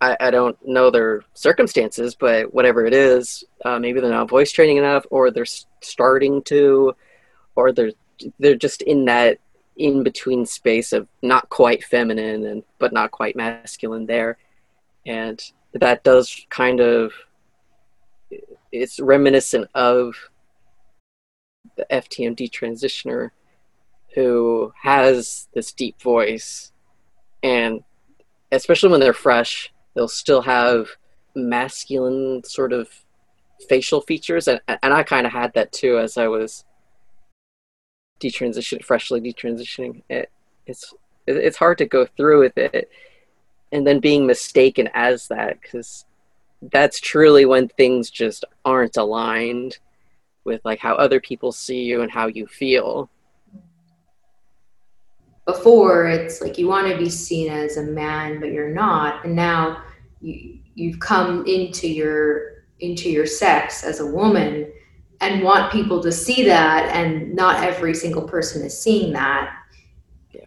[0.00, 4.52] I, I don't know their circumstances, but whatever it is, uh, maybe they're not voice
[4.52, 5.46] training enough, or they're
[5.80, 6.94] starting to,
[7.56, 7.92] or they're
[8.38, 9.38] they're just in that
[9.76, 14.36] in between space of not quite feminine and but not quite masculine there,
[15.06, 17.12] and that does kind of
[18.72, 20.14] it's reminiscent of
[21.76, 23.30] the FTM detransitioner
[24.14, 26.72] who has this deep voice.
[27.42, 27.82] And
[28.52, 30.88] especially when they're fresh they'll still have
[31.36, 32.88] masculine sort of
[33.68, 34.48] facial features.
[34.48, 36.64] And, and i kind of had that too as i was
[38.20, 40.30] detransition freshly detransitioning it.
[40.66, 40.94] It's
[41.26, 42.90] it's hard to go through with it
[43.72, 46.04] and then being mistaken as that because
[46.70, 49.78] that's truly when things just aren't aligned
[50.44, 53.10] with like how other people see you and how you feel.
[55.46, 59.36] Before it's like you want to be seen as a man but you're not and
[59.36, 59.82] now
[60.20, 64.72] you you've come into your into your sex as a woman
[65.20, 69.54] and want people to see that and not every single person is seeing that.
[70.32, 70.42] Yeah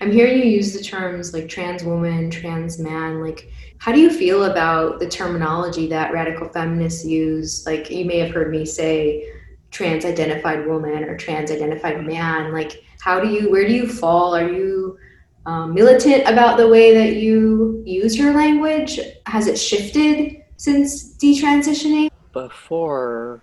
[0.00, 4.10] i'm hearing you use the terms like trans woman trans man like how do you
[4.10, 7.64] feel about the terminology that radical feminists use?
[7.66, 9.32] Like you may have heard me say
[9.70, 12.52] trans identified woman or trans identified man.
[12.52, 14.34] Like how do you where do you fall?
[14.34, 14.98] Are you
[15.44, 18.98] um, militant about the way that you use your language?
[19.26, 22.10] Has it shifted since detransitioning?
[22.32, 23.40] Before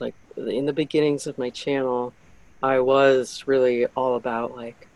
[0.00, 2.12] like in the beginnings of my channel
[2.62, 4.87] i was really all about like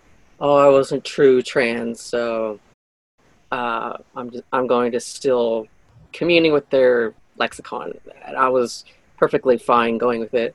[0.42, 2.60] oh i wasn't true trans so
[3.50, 5.66] uh, i'm just, i'm going to still
[6.12, 7.92] communing with their lexicon
[8.26, 8.84] and i was
[9.16, 10.54] perfectly fine going with it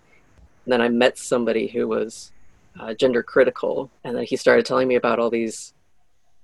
[0.68, 2.34] And then I met somebody who was
[2.78, 5.74] uh, gender critical, and then he started telling me about all these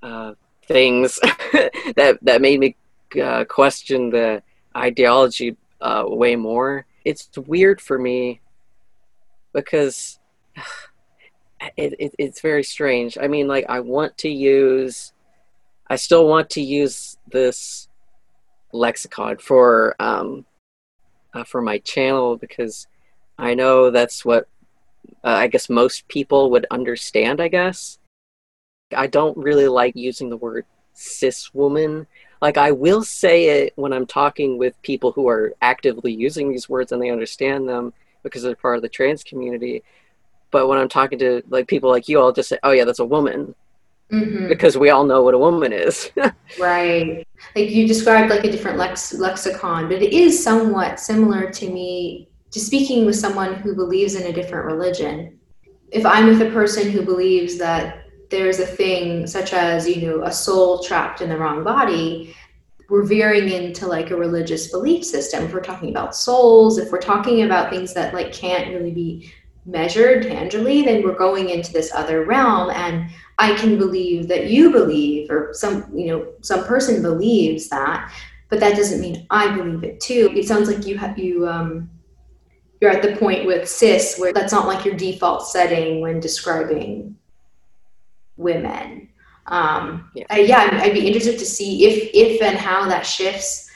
[0.01, 0.33] uh,
[0.65, 1.19] things
[1.97, 2.77] that that made me
[3.21, 4.41] uh, question the
[4.77, 6.85] ideology uh, way more.
[7.03, 8.39] It's weird for me
[9.51, 10.19] because
[11.77, 13.17] it, it, it's very strange.
[13.19, 15.13] I mean, like I want to use,
[15.87, 17.87] I still want to use this
[18.71, 20.45] lexicon for um,
[21.33, 22.87] uh, for my channel because
[23.37, 24.47] I know that's what
[25.23, 27.41] uh, I guess most people would understand.
[27.41, 27.99] I guess
[28.95, 32.07] I don't really like using the word cis woman.
[32.41, 36.69] Like I will say it when I'm talking with people who are actively using these
[36.69, 39.83] words and they understand them because they're part of the trans community.
[40.53, 42.99] But when I'm talking to like people like you, I'll just say, "Oh yeah, that's
[42.99, 43.55] a woman,"
[44.11, 44.47] mm-hmm.
[44.47, 46.11] because we all know what a woman is.
[46.59, 47.27] right.
[47.55, 52.29] Like you described like a different lex- lexicon, but it is somewhat similar to me
[52.51, 55.39] to speaking with someone who believes in a different religion.
[55.91, 60.23] If I'm with a person who believes that there's a thing such as, you know,
[60.23, 62.35] a soul trapped in the wrong body,
[62.89, 65.45] we're veering into like a religious belief system.
[65.45, 69.31] If we're talking about souls, if we're talking about things that like can't really be
[69.65, 72.69] measured tangibly, then we're going into this other realm.
[72.71, 73.09] And
[73.39, 78.11] I can believe that you believe, or some, you know, some person believes that,
[78.49, 80.31] but that doesn't mean I believe it too.
[80.35, 81.89] It sounds like you have you um
[82.79, 87.15] you're at the point with cis where that's not like your default setting when describing
[88.35, 89.09] women.
[89.47, 93.05] Um, yeah, uh, yeah I'd, I'd be interested to see if if and how that
[93.05, 93.71] shifts.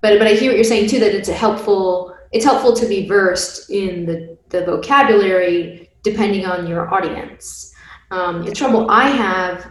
[0.00, 2.86] But but I hear what you're saying too that it's a helpful it's helpful to
[2.86, 7.74] be versed in the the vocabulary depending on your audience.
[8.10, 9.66] Um, the trouble I have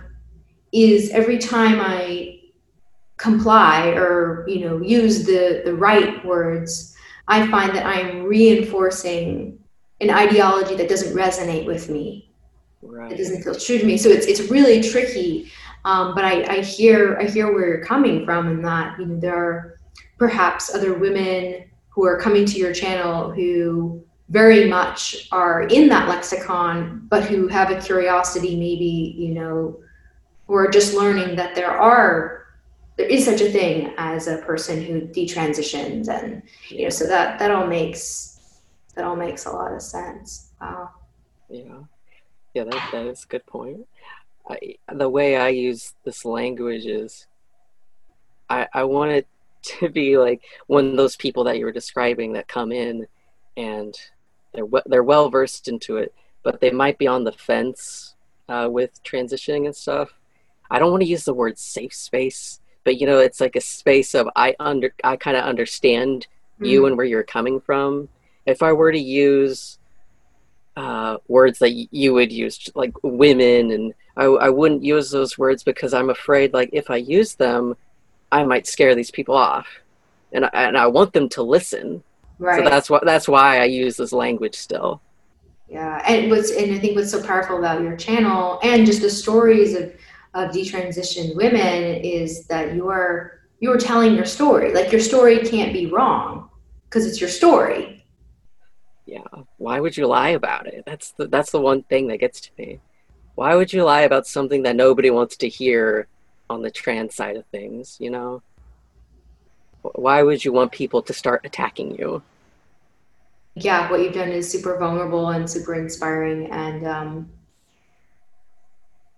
[0.71, 2.39] is every time I
[3.17, 6.95] comply or you know use the the right words,
[7.27, 9.59] I find that I am reinforcing
[10.01, 12.31] an ideology that doesn't resonate with me.
[12.83, 13.11] Right.
[13.11, 13.97] It doesn't feel true to me.
[13.97, 15.51] So it's it's really tricky.
[15.85, 19.19] Um, but I, I hear I hear where you're coming from, and that you know
[19.19, 19.79] there are
[20.17, 26.09] perhaps other women who are coming to your channel who very much are in that
[26.09, 29.79] lexicon, but who have a curiosity, maybe, you know,
[30.47, 32.37] or just learning that there are
[32.97, 37.37] there is such a thing as a person who detransitions and you know so that
[37.37, 38.39] that all makes
[38.95, 40.51] that all makes a lot of sense.
[40.59, 40.89] Wow.
[41.49, 41.79] Yeah.
[42.53, 43.87] Yeah that, that is a good point.
[44.49, 47.27] I, the way i use this language is
[48.49, 49.27] i i want it
[49.63, 53.05] to be like one of those people that you were describing that come in
[53.57, 53.93] and
[54.57, 58.15] they're they're well versed into it, but they might be on the fence
[58.49, 60.09] uh, with transitioning and stuff.
[60.69, 63.61] I don't want to use the word safe space, but you know, it's like a
[63.61, 66.27] space of I under I kind of understand
[66.59, 66.67] mm.
[66.67, 68.09] you and where you're coming from.
[68.45, 69.77] If I were to use
[70.77, 75.63] uh, words that you would use, like women, and I, I wouldn't use those words
[75.63, 77.75] because I'm afraid, like, if I use them,
[78.31, 79.67] I might scare these people off,
[80.31, 82.03] and I, and I want them to listen.
[82.39, 82.63] Right.
[82.63, 85.01] So that's what that's why I use this language still.
[85.67, 89.09] Yeah, and what's and I think what's so powerful about your channel and just the
[89.09, 89.93] stories of
[90.33, 94.73] of detransitioned women is that you're you're telling your story.
[94.73, 96.49] Like your story can't be wrong
[96.85, 98.05] because it's your story.
[99.05, 99.23] Yeah.
[99.57, 100.83] Why would you lie about it?
[100.85, 102.79] That's the that's the one thing that gets to me.
[103.35, 106.07] Why would you lie about something that nobody wants to hear
[106.49, 108.41] on the trans side of things, you know?
[109.95, 112.21] Why would you want people to start attacking you?
[113.55, 116.51] Yeah, what you've done is super vulnerable and super inspiring.
[116.51, 117.29] And um,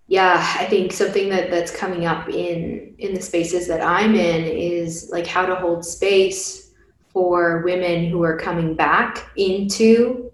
[0.08, 4.46] yeah, I think something that that's coming up in in the spaces that I'm in
[4.46, 6.72] is like how to hold space
[7.12, 10.32] for women who are coming back into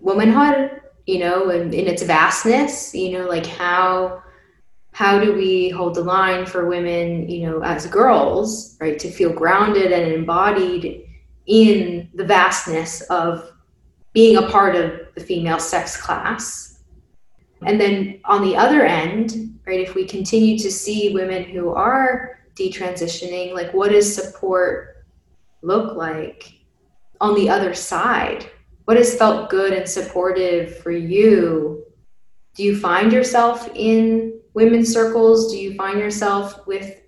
[0.00, 4.23] womanhood, you know, and in its vastness, you know, like how
[4.94, 9.32] how do we hold the line for women, you know, as girls, right, to feel
[9.32, 11.04] grounded and embodied
[11.46, 13.50] in the vastness of
[14.12, 16.84] being a part of the female sex class.
[17.66, 22.38] And then on the other end, right, if we continue to see women who are
[22.54, 25.04] detransitioning, like what does support
[25.62, 26.52] look like
[27.20, 28.48] on the other side?
[28.84, 31.84] What has felt good and supportive for you?
[32.54, 35.52] Do you find yourself in women's circles?
[35.52, 37.00] Do you find yourself with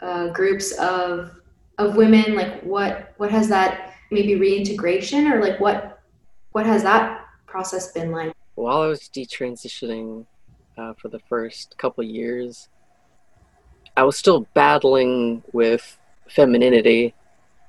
[0.00, 1.30] uh, groups of
[1.78, 2.34] of women?
[2.34, 6.02] Like what what has that maybe reintegration or like what
[6.52, 8.32] what has that process been like?
[8.56, 10.26] While I was detransitioning
[10.76, 12.68] uh, for the first couple years,
[13.96, 17.14] I was still battling with femininity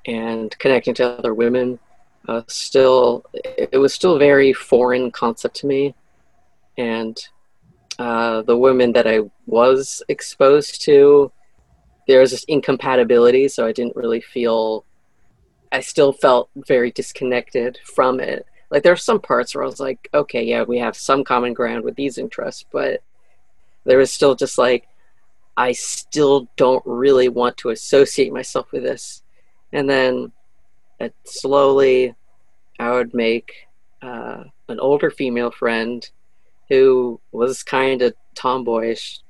[0.06, 1.78] and connecting to other women.
[2.28, 5.94] uh, still it was still a very foreign concept to me,
[6.76, 7.28] and
[8.00, 11.30] uh, the women that I was exposed to,
[12.08, 14.86] there was this incompatibility, so I didn't really feel.
[15.70, 18.46] I still felt very disconnected from it.
[18.70, 21.52] Like there are some parts where I was like, okay, yeah, we have some common
[21.52, 23.02] ground with these interests, but
[23.84, 24.88] there was still just like,
[25.58, 29.22] I still don't really want to associate myself with this.
[29.74, 30.32] And then
[31.24, 32.14] slowly,
[32.78, 33.52] I would make
[34.00, 36.08] uh, an older female friend
[36.70, 39.20] who was kind of tomboyish,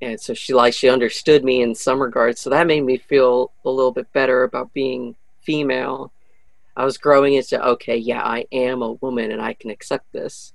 [0.00, 2.40] and so she like she understood me in some regards.
[2.40, 6.12] So that made me feel a little bit better about being female.
[6.76, 10.52] I was growing into okay, yeah, I am a woman and I can accept this.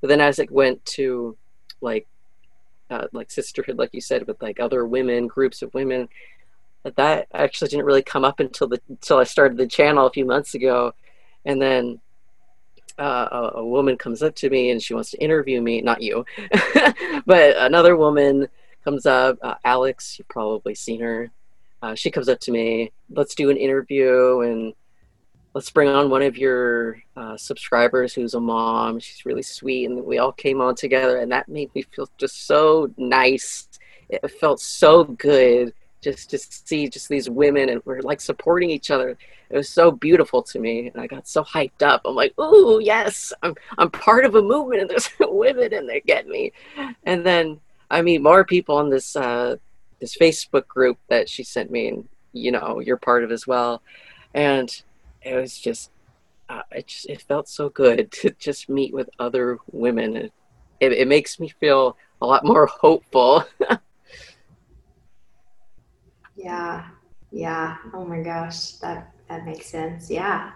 [0.00, 1.36] But then as it went to
[1.80, 2.06] like
[2.90, 6.08] uh, like sisterhood, like you said, with like other women, groups of women,
[6.84, 10.24] that actually didn't really come up until the until I started the channel a few
[10.24, 10.94] months ago,
[11.44, 12.00] and then
[12.98, 15.80] uh, a, a, woman comes up to me and she wants to interview me.
[15.80, 16.24] Not you,
[17.26, 18.48] but another woman
[18.84, 19.38] comes up.
[19.42, 21.30] Uh, Alex, you've probably seen her.
[21.82, 22.92] Uh, she comes up to me.
[23.10, 24.74] Let's do an interview and
[25.54, 28.98] let's bring on one of your uh, subscribers who's a mom.
[28.98, 32.46] She's really sweet, and we all came on together, and that made me feel just
[32.46, 33.68] so nice.
[34.08, 35.72] It felt so good
[36.04, 39.16] just to see just these women and we're like supporting each other.
[39.50, 42.02] It was so beautiful to me, and I got so hyped up.
[42.04, 46.00] I'm like, "Ooh, yes, I'm I'm part of a movement, and there's women, and they
[46.00, 46.52] get me."
[47.04, 49.56] And then I meet more people on this uh,
[50.00, 53.82] this Facebook group that she sent me, and you know, you're part of as well.
[54.34, 54.70] And
[55.22, 55.90] it was just,
[56.48, 60.16] uh, it just it felt so good to just meet with other women.
[60.16, 60.32] It,
[60.80, 63.44] it, it makes me feel a lot more hopeful.
[66.44, 66.84] Yeah.
[67.32, 67.78] Yeah.
[67.94, 68.72] Oh my gosh.
[68.72, 70.10] That that makes sense.
[70.10, 70.52] Yeah.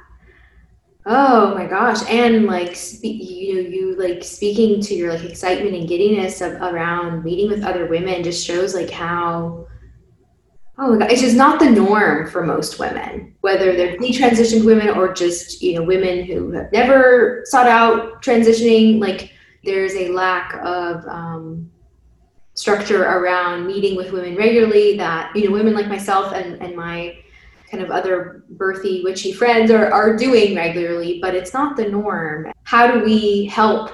[1.07, 2.03] Oh my gosh.
[2.11, 7.24] And like spe- you you like speaking to your like excitement and giddiness of around
[7.24, 9.66] meeting with other women just shows like how
[10.76, 14.91] oh my god, it's just not the norm for most women, whether they're detransitioned women
[14.91, 19.01] or just, you know, women who have never sought out transitioning.
[19.01, 19.32] Like
[19.64, 21.70] there's a lack of um
[22.59, 27.16] structure around meeting with women regularly that you know women like myself and and my
[27.70, 32.50] kind of other birthy witchy friends are, are doing regularly but it's not the norm
[32.64, 33.92] how do we help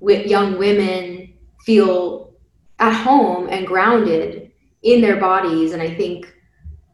[0.00, 1.32] with young women
[1.64, 2.34] feel
[2.80, 4.50] at home and grounded
[4.82, 6.34] in their bodies and i think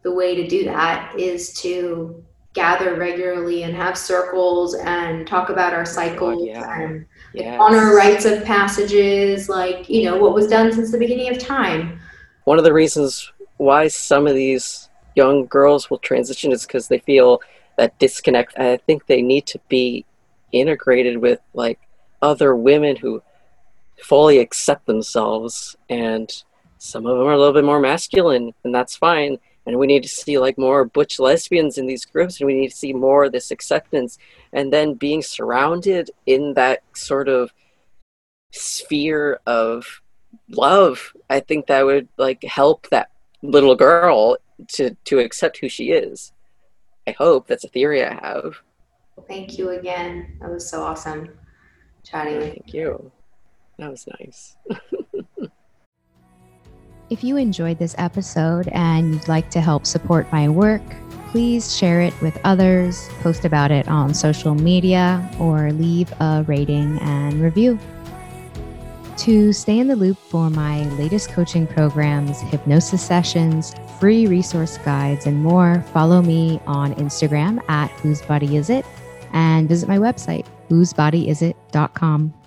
[0.02, 5.72] the way to do that is to gather regularly and have circles and talk about
[5.72, 6.82] our oh, cycles oh, yeah.
[6.82, 7.58] and yes.
[7.60, 12.00] honor rites of passages, like, you know, what was done since the beginning of time.
[12.44, 16.98] One of the reasons why some of these young girls will transition is because they
[16.98, 17.40] feel
[17.76, 18.58] that disconnect.
[18.58, 20.04] I think they need to be
[20.52, 21.78] integrated with like
[22.22, 23.22] other women who
[24.02, 26.42] fully accept themselves and
[26.78, 29.38] some of them are a little bit more masculine and that's fine
[29.68, 32.70] and we need to see like more butch lesbians in these groups and we need
[32.70, 34.18] to see more of this acceptance
[34.52, 37.52] and then being surrounded in that sort of
[38.50, 40.00] sphere of
[40.48, 43.10] love i think that would like help that
[43.42, 46.32] little girl to to accept who she is.
[47.06, 47.46] I hope.
[47.46, 48.56] That's a theory i have.
[49.26, 50.36] Thank you again.
[50.40, 51.30] That was so awesome
[52.04, 53.10] chatting oh, thank you.
[53.78, 54.56] That was nice
[57.10, 60.82] If you enjoyed this episode and you'd like to help support my work,
[61.30, 66.98] please share it with others, post about it on social media, or leave a rating
[66.98, 67.78] and review.
[69.18, 75.24] To stay in the loop for my latest coaching programs, hypnosis sessions, free resource guides,
[75.24, 78.84] and more, follow me on Instagram at whose body is it
[79.32, 82.37] and visit my website, whosebodyisit.com.